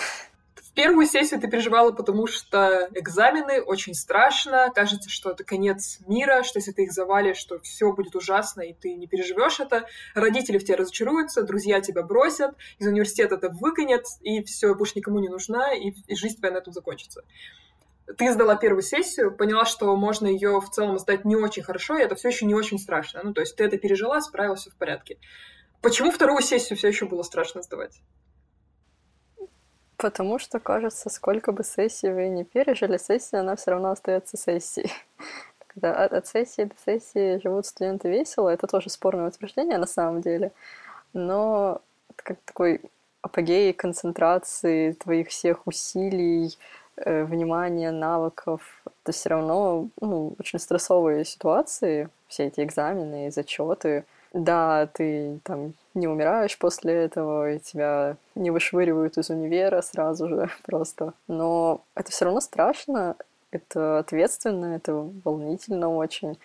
первую 0.75 1.07
сессию 1.07 1.41
ты 1.41 1.49
переживала, 1.49 1.93
потому 1.93 2.27
что 2.27 2.89
экзамены 2.95 3.63
очень 3.63 3.95
страшно, 3.95 4.71
кажется, 4.75 5.09
что 5.09 5.31
это 5.31 5.45
конец 5.45 5.99
мира, 6.07 6.43
что 6.43 6.59
если 6.59 6.73
ты 6.73 6.85
их 6.85 6.93
завалишь, 6.93 7.37
что 7.37 7.59
все 7.61 7.93
будет 7.93 8.15
ужасно, 8.17 8.63
и 8.63 8.75
ты 8.75 8.95
не 8.95 9.07
переживешь 9.07 9.61
это. 9.61 9.87
Родители 10.15 10.59
в 10.59 10.65
тебя 10.65 10.77
разочаруются, 10.79 11.43
друзья 11.43 11.81
тебя 11.81 12.03
бросят, 12.03 12.53
из 12.79 12.87
университета 12.87 13.37
это 13.37 13.49
выгонят, 13.49 14.05
и 14.21 14.43
все, 14.43 14.75
больше 14.75 14.95
никому 14.97 15.21
не 15.21 15.29
нужна, 15.29 15.73
и, 15.73 15.93
и 16.07 16.15
жизнь 16.17 16.39
твоя 16.39 16.55
на 16.55 16.59
этом 16.59 16.73
закончится. 16.73 17.23
Ты 18.19 18.33
сдала 18.33 18.57
первую 18.57 18.83
сессию, 18.83 19.35
поняла, 19.35 19.65
что 19.65 19.97
можно 19.97 20.27
ее 20.27 20.61
в 20.61 20.69
целом 20.69 20.99
сдать 20.99 21.25
не 21.25 21.37
очень 21.37 21.63
хорошо, 21.63 21.97
и 21.97 22.03
это 22.03 22.17
все 22.17 22.29
еще 22.29 22.45
не 22.45 22.55
очень 22.55 22.79
страшно. 22.79 23.23
Ну, 23.23 23.33
то 23.33 23.41
есть 23.41 23.57
ты 23.57 23.65
это 23.65 23.79
пережила, 23.79 24.21
справилась, 24.21 24.61
все 24.61 24.71
в 24.71 24.77
порядке. 24.77 25.19
Почему 25.81 26.11
вторую 26.11 26.43
сессию 26.43 26.77
все 26.77 26.89
еще 26.89 27.07
было 27.07 27.23
страшно 27.23 27.63
сдавать? 27.63 28.01
Потому 30.05 30.39
что, 30.39 30.61
кажется, 30.61 31.09
сколько 31.09 31.51
бы 31.51 31.65
сессий 31.65 32.11
вы 32.11 32.29
не 32.29 32.45
пережили, 32.45 32.99
сессия, 32.99 33.39
она 33.39 33.57
все 33.57 33.71
равно 33.71 33.91
остается 33.91 34.37
сессией. 34.37 34.93
Когда 35.67 35.95
от, 36.05 36.13
от 36.13 36.27
сессии 36.27 36.65
до 36.65 36.75
сессии 36.85 37.41
живут 37.43 37.65
студенты 37.65 38.11
весело, 38.11 38.51
это 38.51 38.67
тоже 38.67 38.91
спорное 38.91 39.29
утверждение 39.29 39.79
на 39.79 39.87
самом 39.87 40.21
деле. 40.21 40.53
Но 41.15 41.81
как 42.17 42.37
такой 42.45 42.83
апогей 43.23 43.73
концентрации 43.73 44.93
твоих 44.93 45.29
всех 45.29 45.67
усилий, 45.67 46.55
э, 46.97 47.25
внимания, 47.25 47.91
навыков. 47.91 48.61
Это 48.85 49.13
все 49.13 49.31
равно 49.31 49.89
ну, 50.03 50.35
очень 50.39 50.59
стрессовые 50.59 51.25
ситуации, 51.25 52.11
все 52.29 52.49
эти 52.49 52.61
экзамены 52.61 53.29
и 53.29 53.31
зачеты. 53.31 54.05
Да, 54.35 54.87
ты 54.87 55.41
там 55.45 55.73
не 55.95 56.09
умираешь 56.09 56.59
после 56.59 56.93
этого, 56.93 57.53
и 57.53 57.59
тебя 57.59 58.17
не 58.35 58.51
вышвыривают 58.51 59.17
из 59.17 59.31
универа 59.31 59.81
сразу 59.81 60.29
же 60.29 60.51
просто. 60.65 61.15
Но 61.29 61.83
это 61.95 62.11
все 62.11 62.27
равно 62.27 62.41
страшно, 62.41 63.17
это 63.51 63.99
ответственно, 63.99 64.77
это 64.77 64.95
волнительно 65.25 65.89
очень. 65.95 66.39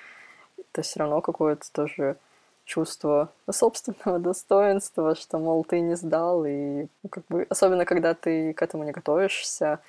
Это 0.71 0.83
все 0.83 0.99
равно 0.99 1.21
какое-то 1.21 1.71
тоже 1.71 2.17
чувство 2.65 3.29
собственного 3.49 4.19
достоинства, 4.19 5.15
что, 5.15 5.39
мол, 5.39 5.63
ты 5.63 5.79
не 5.79 5.95
сдал, 5.95 6.45
и 6.45 6.88
ну, 7.03 7.09
как 7.09 7.25
бы, 7.27 7.47
особенно 7.49 7.85
когда 7.85 8.13
ты 8.13 8.53
к 8.53 8.62
этому 8.62 8.83
не 8.83 8.91
готовишься, 8.91 9.79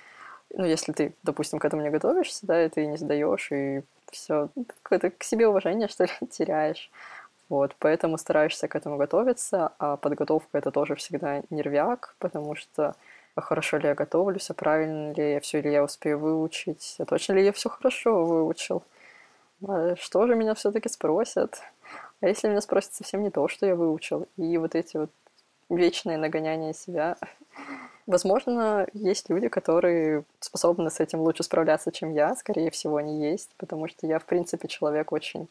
ну, 0.55 0.65
если 0.65 0.93
ты, 0.93 1.15
допустим, 1.23 1.59
к 1.59 1.65
этому 1.65 1.83
не 1.83 1.91
готовишься, 1.91 2.47
да, 2.47 2.65
и 2.65 2.69
ты 2.69 2.87
не 2.87 2.97
сдаешь, 2.97 3.53
и 3.53 3.83
все, 4.11 4.49
какое-то 4.83 5.11
к 5.11 5.23
себе 5.23 5.47
уважение, 5.47 5.89
что 5.89 6.05
ли, 6.05 6.11
теряешь. 6.31 6.91
Вот, 7.51 7.75
поэтому 7.81 8.17
стараешься 8.17 8.69
к 8.69 8.77
этому 8.77 8.97
готовиться, 8.97 9.73
а 9.79 9.97
подготовка 9.97 10.57
это 10.57 10.71
тоже 10.71 10.95
всегда 10.95 11.43
нервяк, 11.51 12.15
потому 12.21 12.55
что 12.55 12.95
а 13.35 13.41
хорошо 13.41 13.79
ли 13.79 13.89
я 13.89 13.95
готовлюсь, 13.95 14.51
а 14.51 14.55
правильно 14.55 15.13
ли 15.13 15.33
я 15.33 15.41
все 15.41 15.61
ли 15.61 15.71
я 15.73 15.83
успею 15.83 16.21
выучить, 16.21 16.95
а 16.99 17.05
точно 17.05 17.33
ли 17.35 17.45
я 17.45 17.53
все 17.53 17.69
хорошо 17.69 18.25
выучил. 18.25 18.85
А 19.67 19.97
что 19.97 20.27
же 20.27 20.37
меня 20.37 20.55
все-таки 20.55 20.89
спросят? 20.89 21.61
А 22.21 22.29
если 22.29 22.49
меня 22.49 22.61
спросят 22.61 22.95
совсем 22.95 23.23
не 23.23 23.31
то, 23.31 23.49
что 23.49 23.67
я 23.67 23.75
выучил? 23.75 24.29
И 24.37 24.57
вот 24.57 24.77
эти 24.77 24.97
вот 24.97 25.11
вечные 25.69 26.19
нагоняния 26.19 26.73
себя. 26.73 27.17
Возможно, 28.07 28.87
есть 28.93 29.29
люди, 29.29 29.49
которые 29.49 30.25
способны 30.39 30.91
с 30.91 31.01
этим 31.01 31.21
лучше 31.21 31.43
справляться, 31.43 31.91
чем 31.91 32.15
я. 32.15 32.37
Скорее 32.37 32.71
всего, 32.71 32.97
они 32.97 33.21
есть, 33.21 33.51
потому 33.57 33.89
что 33.89 34.07
я, 34.07 34.21
в 34.21 34.25
принципе, 34.25 34.69
человек 34.69 35.13
очень 35.13 35.49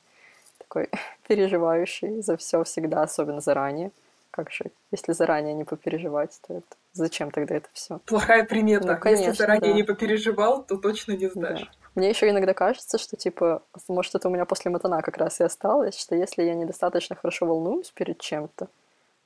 такой 0.69 0.89
переживающий 1.27 2.21
за 2.21 2.37
все 2.37 2.63
всегда, 2.63 3.03
особенно 3.03 3.41
заранее. 3.41 3.91
Как 4.31 4.51
же, 4.51 4.65
если 4.91 5.11
заранее 5.11 5.55
не 5.55 5.63
попереживать, 5.63 6.39
то 6.47 6.53
это 6.53 6.67
зачем 6.93 7.31
тогда 7.31 7.55
это 7.55 7.67
все? 7.73 7.99
Плохая 8.05 8.43
примета. 8.43 8.93
Ну, 8.93 8.99
конечно, 8.99 9.23
если 9.23 9.37
заранее 9.37 9.71
да. 9.71 9.75
не 9.75 9.83
попереживал, 9.83 10.63
то 10.63 10.77
точно 10.77 11.13
не 11.13 11.27
сдашь. 11.27 11.61
Да. 11.61 11.67
Мне 11.95 12.09
еще 12.09 12.29
иногда 12.29 12.53
кажется, 12.53 12.99
что 12.99 13.17
типа, 13.17 13.63
может, 13.87 14.13
это 14.13 14.29
у 14.29 14.31
меня 14.31 14.45
после 14.45 14.69
матана 14.69 15.01
как 15.01 15.17
раз 15.17 15.39
и 15.39 15.43
осталось, 15.43 15.97
что 15.97 16.15
если 16.15 16.43
я 16.43 16.53
недостаточно 16.53 17.15
хорошо 17.15 17.47
волнуюсь 17.47 17.89
перед 17.89 18.19
чем-то, 18.19 18.67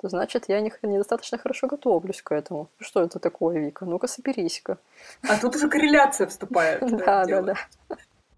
то 0.03 0.09
значит, 0.09 0.45
я 0.47 0.61
не, 0.61 0.71
недостаточно 0.81 1.37
хорошо 1.37 1.67
готовлюсь 1.67 2.21
к 2.21 2.33
этому. 2.33 2.69
Что 2.79 3.03
это 3.03 3.19
такое, 3.19 3.59
Вика? 3.59 3.85
Ну-ка, 3.85 4.07
соберись-ка. 4.07 4.77
А 5.29 5.37
тут 5.37 5.55
уже 5.55 5.69
корреляция 5.69 6.27
вступает. 6.27 6.81
Да, 6.91 7.25
да, 7.25 7.41
да. 7.41 7.55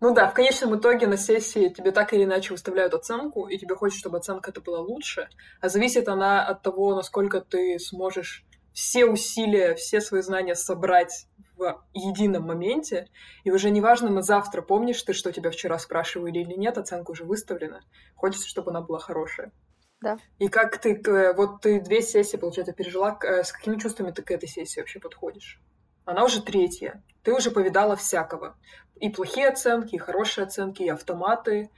Ну 0.08 0.14
да, 0.14 0.28
в 0.28 0.36
конечном 0.36 0.78
итоге 0.78 1.08
на 1.08 1.18
сессии 1.18 1.68
тебе 1.70 1.90
так 1.92 2.14
или 2.14 2.26
иначе 2.26 2.52
выставляют 2.52 2.94
оценку, 2.94 3.48
и 3.48 3.58
тебе 3.58 3.76
хочется, 3.76 4.02
чтобы 4.02 4.20
оценка 4.20 4.52
это 4.52 4.62
была 4.62 4.80
лучше, 4.80 5.30
а 5.62 5.68
зависит 5.68 6.08
она 6.08 6.46
от 6.46 6.62
того, 6.62 6.94
насколько 6.94 7.42
ты 7.42 7.80
сможешь 7.80 8.46
все 8.72 9.08
усилия, 9.08 9.74
все 9.74 10.02
свои 10.02 10.22
знания 10.22 10.54
собрать 10.54 11.26
в 11.58 11.84
едином 11.94 12.44
моменте, 12.44 13.08
и 13.46 13.50
уже 13.50 13.72
неважно 13.72 14.12
на 14.12 14.22
завтра, 14.22 14.62
помнишь 14.62 15.02
ты, 15.02 15.14
что 15.14 15.32
тебя 15.32 15.50
вчера 15.50 15.80
спрашивали 15.80 16.38
или 16.38 16.54
нет, 16.54 16.78
оценка 16.78 17.10
уже 17.10 17.24
выставлена. 17.24 17.82
Хочется, 18.14 18.48
чтобы 18.48 18.70
она 18.70 18.82
была 18.82 19.00
хорошая. 19.00 19.54
Да. 20.02 20.20
И 20.38 20.50
как 20.50 20.78
ты, 20.78 21.02
вот 21.36 21.62
ты 21.62 21.80
две 21.82 22.04
сессии, 22.04 22.38
получается, 22.38 22.74
пережила, 22.74 23.18
с 23.24 23.52
какими 23.52 23.80
чувствами 23.80 24.12
ты 24.12 24.22
к 24.22 24.30
этой 24.30 24.48
сессии 24.48 24.82
вообще 24.82 25.00
подходишь? 25.00 25.60
Она 26.06 26.24
уже 26.24 26.42
третья. 26.42 27.04
Ты 27.24 27.34
уже 27.34 27.52
повидала 27.52 27.96
всякого. 27.96 28.56
И 28.96 29.10
плохие 29.10 29.50
оценки, 29.50 29.96
и 29.96 30.00
хорошие 30.00 30.46
оценки, 30.46 30.84
и 30.84 30.90
автоматы, 30.90 31.70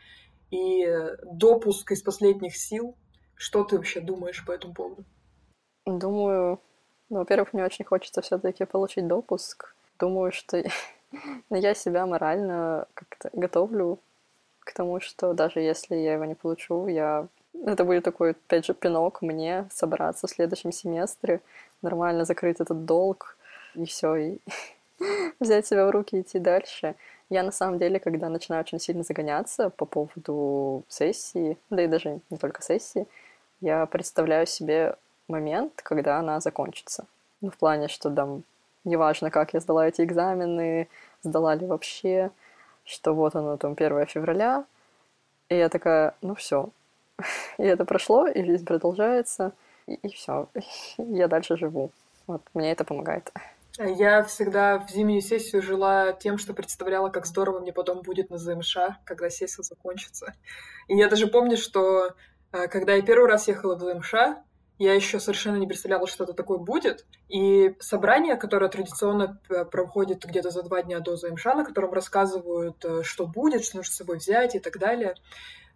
и 0.52 0.88
допуск 1.24 1.92
из 1.92 2.02
последних 2.02 2.56
сил. 2.56 2.96
Что 3.36 3.64
ты 3.64 3.78
вообще 3.78 4.02
думаешь 4.02 4.46
по 4.46 4.52
этому 4.52 4.74
поводу? 4.74 5.04
Думаю, 5.86 6.60
ну, 7.10 7.20
во-первых, 7.20 7.54
мне 7.54 7.64
очень 7.64 7.86
хочется 7.86 8.22
все-таки 8.22 8.66
получить 8.66 9.08
допуск. 9.08 9.74
Думаю, 10.00 10.32
что 10.32 10.64
я 11.50 11.74
себя 11.74 12.06
морально 12.06 12.88
как-то 12.94 13.30
готовлю 13.34 14.00
к 14.60 14.74
тому, 14.74 15.00
что 15.00 15.34
даже 15.34 15.62
если 15.62 15.96
я 15.96 16.14
его 16.14 16.26
не 16.26 16.36
получу, 16.36 16.88
я 16.88 17.28
это 17.66 17.86
будет 17.86 18.04
такой, 18.04 18.32
опять 18.32 18.66
же, 18.66 18.74
пинок 18.74 19.22
мне 19.22 19.68
собраться 19.72 20.28
в 20.28 20.30
следующем 20.30 20.72
семестре, 20.72 21.42
нормально 21.82 22.26
закрыть 22.26 22.60
этот 22.60 22.86
долг, 22.86 23.38
и 23.78 23.86
все, 23.86 24.16
и 24.16 24.38
взять 25.40 25.68
себя 25.68 25.86
в 25.86 25.92
руки 25.92 26.18
и 26.18 26.22
идти 26.22 26.40
дальше. 26.40 26.96
Я 27.30 27.44
на 27.44 27.52
самом 27.52 27.78
деле, 27.78 28.00
когда 28.00 28.30
начинаю 28.30 28.62
очень 28.62 28.80
сильно 28.80 29.04
загоняться 29.04 29.70
по 29.70 29.86
поводу 29.86 30.84
сессии, 30.88 31.58
да 31.70 31.84
и 31.84 31.88
даже 31.88 32.20
не 32.30 32.38
только 32.38 32.62
сессии, 32.62 33.06
я 33.62 33.86
представляю 33.86 34.48
себе 34.48 34.96
момент, 35.28 35.82
когда 35.84 36.20
она 36.20 36.40
закончится. 36.40 37.06
Ну, 37.42 37.52
в 37.52 37.58
плане, 37.58 37.88
что 37.88 38.10
там 38.10 38.44
неважно, 38.84 39.30
как 39.30 39.54
я 39.54 39.60
сдала 39.60 39.88
эти 39.88 40.02
экзамены, 40.02 40.88
сдала 41.22 41.54
ли 41.56 41.66
вообще, 41.66 42.32
что 42.86 43.14
вот 43.14 43.36
оно 43.36 43.58
там 43.58 43.74
1 43.74 44.06
февраля, 44.08 44.66
и 45.50 45.56
я 45.56 45.70
такая, 45.70 46.16
ну 46.22 46.36
все, 46.36 46.70
и 47.58 47.64
это 47.64 47.86
прошло, 47.86 48.28
и 48.28 48.44
жизнь 48.44 48.66
продолжается, 48.66 49.52
и, 49.86 49.96
и 49.96 50.10
все, 50.10 50.48
я 50.98 51.28
дальше 51.28 51.58
живу. 51.58 51.92
Вот, 52.26 52.42
мне 52.54 52.72
это 52.72 52.84
помогает. 52.84 53.32
Я 53.80 54.24
всегда 54.24 54.80
в 54.80 54.90
зимнюю 54.90 55.22
сессию 55.22 55.62
жила 55.62 56.12
тем, 56.12 56.40
что 56.40 56.54
представляла, 56.54 57.10
как 57.10 57.28
здорово 57.28 57.60
мне 57.60 57.72
потом 57.72 58.02
будет 58.02 58.30
на 58.32 58.38
ЗМШ, 58.38 58.78
когда 59.04 59.30
сессия 59.30 59.62
закончится. 59.62 60.34
И 60.88 60.98
я 60.98 61.08
даже 61.08 61.28
помню, 61.28 61.58
что 61.58 62.16
э, 62.52 62.68
когда 62.68 62.94
я 62.96 63.04
первый 63.04 63.30
раз 63.30 63.48
ехала 63.48 63.76
в 63.76 63.80
ЗМШ, 63.80 64.14
я 64.80 64.94
еще 64.94 65.20
совершенно 65.20 65.58
не 65.58 65.68
представляла, 65.68 66.08
что 66.08 66.24
это 66.24 66.34
такое 66.34 66.58
будет. 66.58 67.06
И 67.30 67.76
собрание, 67.80 68.36
которое 68.36 68.70
традиционно 68.70 69.40
э, 69.50 69.64
проходит 69.66 70.26
где-то 70.26 70.50
за 70.50 70.64
два 70.64 70.82
дня 70.82 71.00
до 71.00 71.16
ЗМШ, 71.16 71.46
на 71.46 71.64
котором 71.64 71.94
рассказывают, 71.94 72.84
э, 72.84 73.04
что 73.04 73.28
будет, 73.28 73.64
что 73.64 73.78
нужно 73.78 73.92
с 73.92 73.96
собой 73.96 74.18
взять 74.18 74.56
и 74.56 74.60
так 74.60 74.80
далее, 74.80 75.16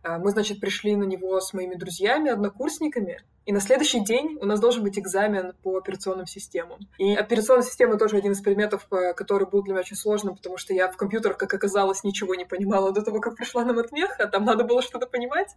мы, 0.03 0.31
значит, 0.31 0.59
пришли 0.59 0.95
на 0.95 1.03
него 1.03 1.39
с 1.39 1.53
моими 1.53 1.75
друзьями, 1.75 2.31
однокурсниками, 2.31 3.21
и 3.45 3.51
на 3.51 3.59
следующий 3.59 4.01
день 4.01 4.37
у 4.39 4.45
нас 4.45 4.59
должен 4.59 4.83
быть 4.83 4.99
экзамен 4.99 5.53
по 5.63 5.75
операционным 5.75 6.27
системам. 6.27 6.79
И 6.99 7.15
операционная 7.15 7.65
система 7.65 7.97
тоже 7.97 8.17
один 8.17 8.33
из 8.33 8.41
предметов, 8.41 8.85
э, 8.91 9.13
который 9.13 9.47
был 9.47 9.63
для 9.63 9.73
меня 9.73 9.81
очень 9.81 9.95
сложным, 9.95 10.35
потому 10.35 10.57
что 10.57 10.75
я 10.75 10.91
в 10.91 10.95
компьютерах, 10.95 11.37
как 11.37 11.51
оказалось, 11.51 12.03
ничего 12.03 12.35
не 12.35 12.45
понимала 12.45 12.91
до 12.91 13.01
того, 13.01 13.19
как 13.19 13.35
пришла 13.35 13.65
на 13.65 13.73
матмех, 13.73 14.19
а 14.19 14.27
там 14.27 14.45
надо 14.45 14.63
было 14.63 14.83
что-то 14.83 15.07
понимать. 15.07 15.55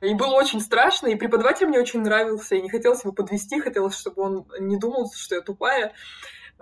И 0.00 0.14
было 0.14 0.34
очень 0.34 0.60
страшно, 0.60 1.06
и 1.06 1.14
преподаватель 1.14 1.66
мне 1.68 1.78
очень 1.78 2.00
нравился, 2.00 2.56
и 2.56 2.62
не 2.62 2.68
хотелось 2.68 3.04
его 3.04 3.12
подвести, 3.12 3.60
хотелось, 3.60 3.96
чтобы 3.96 4.22
он 4.22 4.46
не 4.58 4.76
думал, 4.76 5.12
что 5.14 5.36
я 5.36 5.42
тупая. 5.42 5.92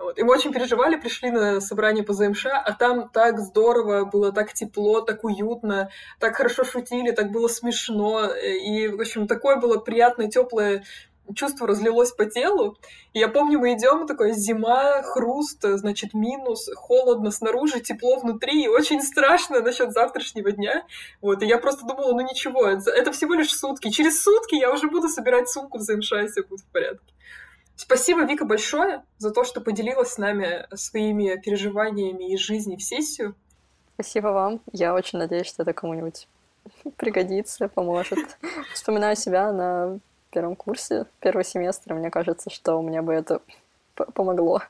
Вот. 0.01 0.17
И 0.17 0.23
мы 0.23 0.33
очень 0.33 0.51
переживали, 0.51 0.95
пришли 0.95 1.31
на 1.31 1.61
собрание 1.61 2.03
по 2.03 2.13
ЗМШ, 2.13 2.47
а 2.47 2.73
там 2.73 3.09
так 3.09 3.39
здорово, 3.39 4.05
было 4.05 4.31
так 4.31 4.53
тепло, 4.53 5.01
так 5.01 5.23
уютно, 5.23 5.89
так 6.19 6.35
хорошо 6.35 6.63
шутили, 6.63 7.11
так 7.11 7.31
было 7.31 7.47
смешно. 7.47 8.25
И, 8.33 8.87
в 8.87 8.99
общем, 8.99 9.27
такое 9.27 9.57
было 9.57 9.77
приятное, 9.77 10.27
теплое 10.27 10.83
чувство 11.35 11.67
разлилось 11.67 12.11
по 12.11 12.25
телу. 12.25 12.77
И 13.13 13.19
я 13.19 13.27
помню, 13.27 13.59
мы 13.59 13.73
идем, 13.73 14.07
такое 14.07 14.33
зима, 14.33 15.01
хруст, 15.03 15.61
значит, 15.61 16.13
минус, 16.13 16.69
холодно 16.75 17.31
снаружи, 17.31 17.79
тепло 17.79 18.19
внутри, 18.19 18.63
и 18.63 18.67
очень 18.67 19.01
страшно 19.01 19.61
насчет 19.61 19.91
завтрашнего 19.91 20.51
дня. 20.51 20.85
Вот, 21.21 21.41
и 21.41 21.45
я 21.45 21.57
просто 21.57 21.85
думала, 21.85 22.11
ну 22.13 22.21
ничего, 22.21 22.67
это, 22.67 22.91
это 22.91 23.11
всего 23.11 23.33
лишь 23.33 23.55
сутки. 23.55 23.89
Через 23.89 24.21
сутки 24.21 24.55
я 24.55 24.71
уже 24.71 24.89
буду 24.89 25.07
собирать 25.07 25.49
сумку 25.49 25.77
в 25.77 25.81
ЗМШ, 25.81 26.11
и 26.13 26.27
все 26.27 26.43
будет 26.43 26.61
в 26.61 26.71
порядке. 26.71 27.13
Спасибо, 27.81 28.25
Вика, 28.25 28.45
большое 28.45 29.01
за 29.17 29.31
то, 29.31 29.43
что 29.43 29.59
поделилась 29.59 30.13
с 30.13 30.17
нами 30.19 30.67
своими 30.75 31.35
переживаниями 31.41 32.31
из 32.31 32.39
жизни 32.39 32.75
в 32.75 32.83
сессию. 32.83 33.33
Спасибо 33.95 34.27
вам. 34.27 34.61
Я 34.71 34.93
очень 34.93 35.17
надеюсь, 35.17 35.47
что 35.47 35.63
это 35.63 35.73
кому-нибудь 35.73 36.27
пригодится, 36.97 37.69
поможет. 37.69 38.19
Вспоминаю 38.75 39.15
себя 39.15 39.51
на 39.51 39.97
первом 40.29 40.55
курсе, 40.55 41.07
первый 41.21 41.43
семестр. 41.43 41.95
Мне 41.95 42.11
кажется, 42.11 42.51
что 42.51 42.79
мне 42.83 43.01
бы 43.01 43.13
это 43.13 43.41
помогло. 44.13 44.61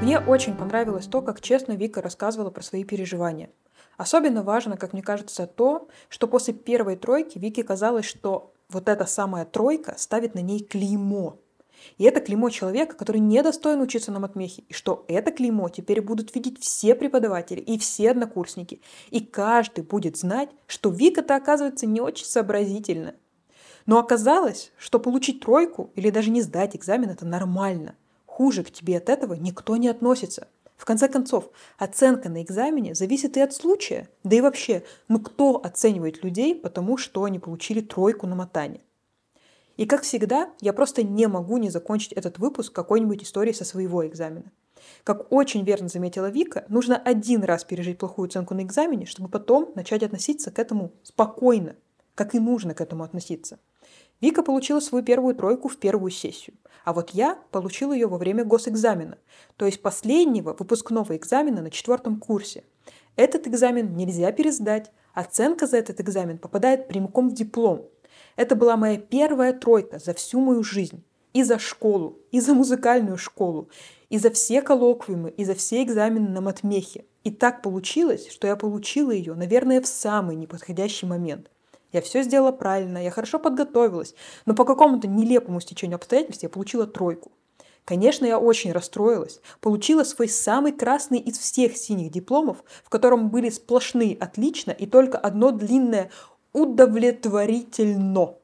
Мне 0.00 0.20
очень 0.20 0.56
понравилось 0.56 1.06
то, 1.06 1.20
как 1.20 1.40
честно 1.40 1.72
Вика 1.72 2.00
рассказывала 2.00 2.50
про 2.50 2.62
свои 2.62 2.84
переживания. 2.84 3.50
Особенно 4.00 4.42
важно, 4.42 4.78
как 4.78 4.94
мне 4.94 5.02
кажется, 5.02 5.46
то, 5.46 5.88
что 6.08 6.26
после 6.26 6.54
первой 6.54 6.96
тройки 6.96 7.36
Вике 7.36 7.62
казалось, 7.62 8.06
что 8.06 8.54
вот 8.70 8.88
эта 8.88 9.04
самая 9.04 9.44
тройка 9.44 9.94
ставит 9.98 10.34
на 10.34 10.38
ней 10.38 10.64
клеймо. 10.64 11.38
И 11.98 12.04
это 12.04 12.22
клеймо 12.22 12.48
человека, 12.48 12.96
который 12.96 13.18
не 13.18 13.42
достоин 13.42 13.82
учиться 13.82 14.10
на 14.10 14.18
матмехе. 14.18 14.62
И 14.70 14.72
что 14.72 15.04
это 15.06 15.30
клеймо 15.32 15.68
теперь 15.68 16.00
будут 16.00 16.34
видеть 16.34 16.62
все 16.62 16.94
преподаватели 16.94 17.60
и 17.60 17.78
все 17.78 18.12
однокурсники. 18.12 18.80
И 19.10 19.20
каждый 19.20 19.84
будет 19.84 20.16
знать, 20.16 20.48
что 20.66 20.88
Вика-то 20.88 21.36
оказывается 21.36 21.84
не 21.84 22.00
очень 22.00 22.24
сообразительна. 22.24 23.16
Но 23.84 23.98
оказалось, 23.98 24.72
что 24.78 24.98
получить 24.98 25.40
тройку 25.40 25.90
или 25.94 26.08
даже 26.08 26.30
не 26.30 26.40
сдать 26.40 26.74
экзамен– 26.74 27.10
это 27.10 27.26
нормально. 27.26 27.96
Хуже 28.24 28.64
к 28.64 28.70
тебе 28.70 28.96
от 28.96 29.10
этого 29.10 29.34
никто 29.34 29.76
не 29.76 29.88
относится– 29.88 30.48
в 30.80 30.86
конце 30.86 31.08
концов, 31.08 31.50
оценка 31.76 32.30
на 32.30 32.42
экзамене 32.42 32.94
зависит 32.94 33.36
и 33.36 33.40
от 33.40 33.52
случая. 33.52 34.08
Да 34.24 34.34
и 34.34 34.40
вообще, 34.40 34.82
ну 35.08 35.20
кто 35.20 35.62
оценивает 35.62 36.24
людей, 36.24 36.54
потому 36.54 36.96
что 36.96 37.24
они 37.24 37.38
получили 37.38 37.82
тройку 37.82 38.26
на 38.26 38.34
мотане? 38.34 38.80
И 39.76 39.84
как 39.84 40.04
всегда, 40.04 40.48
я 40.62 40.72
просто 40.72 41.02
не 41.02 41.28
могу 41.28 41.58
не 41.58 41.68
закончить 41.68 42.14
этот 42.14 42.38
выпуск 42.38 42.72
какой-нибудь 42.72 43.22
историей 43.22 43.52
со 43.52 43.66
своего 43.66 44.06
экзамена. 44.06 44.52
Как 45.04 45.30
очень 45.30 45.64
верно 45.64 45.88
заметила 45.88 46.30
Вика, 46.30 46.64
нужно 46.70 46.96
один 46.96 47.44
раз 47.44 47.62
пережить 47.64 47.98
плохую 47.98 48.28
оценку 48.28 48.54
на 48.54 48.62
экзамене, 48.62 49.04
чтобы 49.04 49.28
потом 49.28 49.72
начать 49.74 50.02
относиться 50.02 50.50
к 50.50 50.58
этому 50.58 50.92
спокойно, 51.02 51.76
как 52.14 52.34
и 52.34 52.38
нужно 52.38 52.72
к 52.72 52.80
этому 52.80 53.04
относиться. 53.04 53.58
Вика 54.20 54.42
получила 54.42 54.80
свою 54.80 55.02
первую 55.02 55.34
тройку 55.34 55.68
в 55.68 55.78
первую 55.78 56.10
сессию, 56.10 56.54
а 56.84 56.92
вот 56.92 57.10
я 57.10 57.38
получила 57.50 57.92
ее 57.92 58.06
во 58.06 58.18
время 58.18 58.44
госэкзамена, 58.44 59.16
то 59.56 59.64
есть 59.64 59.80
последнего 59.80 60.54
выпускного 60.58 61.16
экзамена 61.16 61.62
на 61.62 61.70
четвертом 61.70 62.20
курсе. 62.20 62.64
Этот 63.16 63.46
экзамен 63.46 63.96
нельзя 63.96 64.30
пересдать, 64.32 64.92
оценка 65.14 65.66
за 65.66 65.78
этот 65.78 66.00
экзамен 66.00 66.38
попадает 66.38 66.86
прямиком 66.86 67.30
в 67.30 67.34
диплом. 67.34 67.86
Это 68.36 68.54
была 68.56 68.76
моя 68.76 68.98
первая 68.98 69.52
тройка 69.52 69.98
за 69.98 70.12
всю 70.12 70.40
мою 70.40 70.62
жизнь. 70.62 71.02
И 71.32 71.44
за 71.44 71.60
школу, 71.60 72.18
и 72.32 72.40
за 72.40 72.54
музыкальную 72.54 73.16
школу, 73.16 73.68
и 74.08 74.18
за 74.18 74.30
все 74.30 74.62
коллоквиумы, 74.62 75.30
и 75.30 75.44
за 75.44 75.54
все 75.54 75.80
экзамены 75.84 76.28
на 76.28 76.40
матмехе. 76.40 77.04
И 77.22 77.30
так 77.30 77.62
получилось, 77.62 78.28
что 78.28 78.48
я 78.48 78.56
получила 78.56 79.12
ее, 79.12 79.34
наверное, 79.34 79.80
в 79.80 79.86
самый 79.86 80.34
неподходящий 80.34 81.06
момент– 81.06 81.48
я 81.92 82.00
все 82.00 82.22
сделала 82.22 82.52
правильно, 82.52 83.02
я 83.02 83.10
хорошо 83.10 83.38
подготовилась, 83.38 84.14
но 84.46 84.54
по 84.54 84.64
какому-то 84.64 85.08
нелепому 85.08 85.60
стечению 85.60 85.96
обстоятельств 85.96 86.42
я 86.42 86.48
получила 86.48 86.86
тройку. 86.86 87.32
Конечно, 87.84 88.24
я 88.24 88.38
очень 88.38 88.72
расстроилась. 88.72 89.40
Получила 89.60 90.04
свой 90.04 90.28
самый 90.28 90.72
красный 90.72 91.18
из 91.18 91.38
всех 91.38 91.76
синих 91.76 92.12
дипломов, 92.12 92.62
в 92.84 92.88
котором 92.88 93.30
были 93.30 93.48
сплошные 93.48 94.16
«отлично» 94.16 94.70
и 94.70 94.86
только 94.86 95.18
одно 95.18 95.50
длинное 95.50 96.10
«удовлетворительно». 96.52 98.34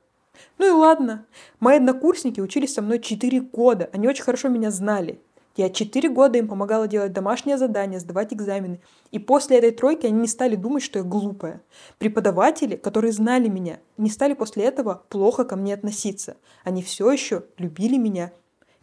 Ну 0.59 0.67
и 0.67 0.71
ладно. 0.71 1.27
Мои 1.61 1.77
однокурсники 1.77 2.41
учились 2.41 2.75
со 2.75 2.83
мной 2.83 2.99
4 2.99 3.41
года. 3.41 3.89
Они 3.93 4.09
очень 4.09 4.25
хорошо 4.25 4.49
меня 4.49 4.71
знали. 4.71 5.21
Я 5.57 5.71
четыре 5.71 6.11
года 6.11 6.37
им 6.37 6.49
помогала 6.49 6.87
делать 6.87 7.15
домашние 7.15 7.57
задания, 7.57 7.99
сдавать 7.99 8.35
экзамены. 8.35 8.81
И 9.11 9.19
после 9.19 9.57
этой 9.57 9.71
тройки 9.71 10.05
они 10.05 10.21
не 10.21 10.29
стали 10.29 10.55
думать, 10.55 10.83
что 10.83 10.99
я 10.99 11.05
глупая. 11.05 11.63
Преподаватели, 11.99 12.77
которые 12.77 13.13
знали 13.13 13.49
меня, 13.49 13.79
не 13.97 14.11
стали 14.11 14.35
после 14.35 14.65
этого 14.65 15.03
плохо 15.09 15.45
ко 15.45 15.57
мне 15.57 15.73
относиться. 15.73 16.37
Они 16.63 16.83
все 16.83 17.11
еще 17.11 17.45
любили 17.57 17.97
меня. 17.97 18.33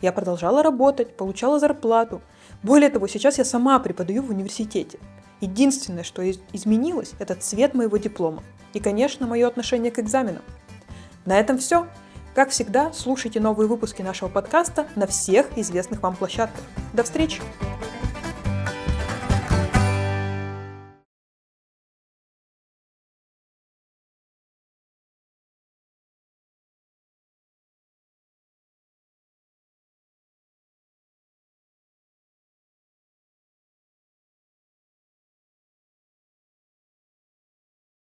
Я 0.01 0.11
продолжала 0.11 0.63
работать, 0.63 1.15
получала 1.15 1.59
зарплату. 1.59 2.21
Более 2.63 2.89
того, 2.89 3.07
сейчас 3.07 3.37
я 3.37 3.45
сама 3.45 3.77
преподаю 3.77 4.23
в 4.23 4.31
университете. 4.31 4.97
Единственное, 5.41 6.03
что 6.03 6.27
изменилось, 6.29 7.13
это 7.19 7.35
цвет 7.35 7.75
моего 7.75 7.97
диплома. 7.97 8.43
И, 8.73 8.79
конечно, 8.79 9.27
мое 9.27 9.47
отношение 9.47 9.91
к 9.91 9.99
экзаменам. 9.99 10.41
На 11.25 11.39
этом 11.39 11.59
все. 11.59 11.87
Как 12.33 12.49
всегда, 12.49 12.91
слушайте 12.93 13.39
новые 13.39 13.67
выпуски 13.67 14.01
нашего 14.01 14.27
подкаста 14.27 14.87
на 14.95 15.05
всех 15.05 15.55
известных 15.55 16.01
вам 16.01 16.15
площадках. 16.15 16.63
До 16.91 17.03
встречи! 17.03 17.41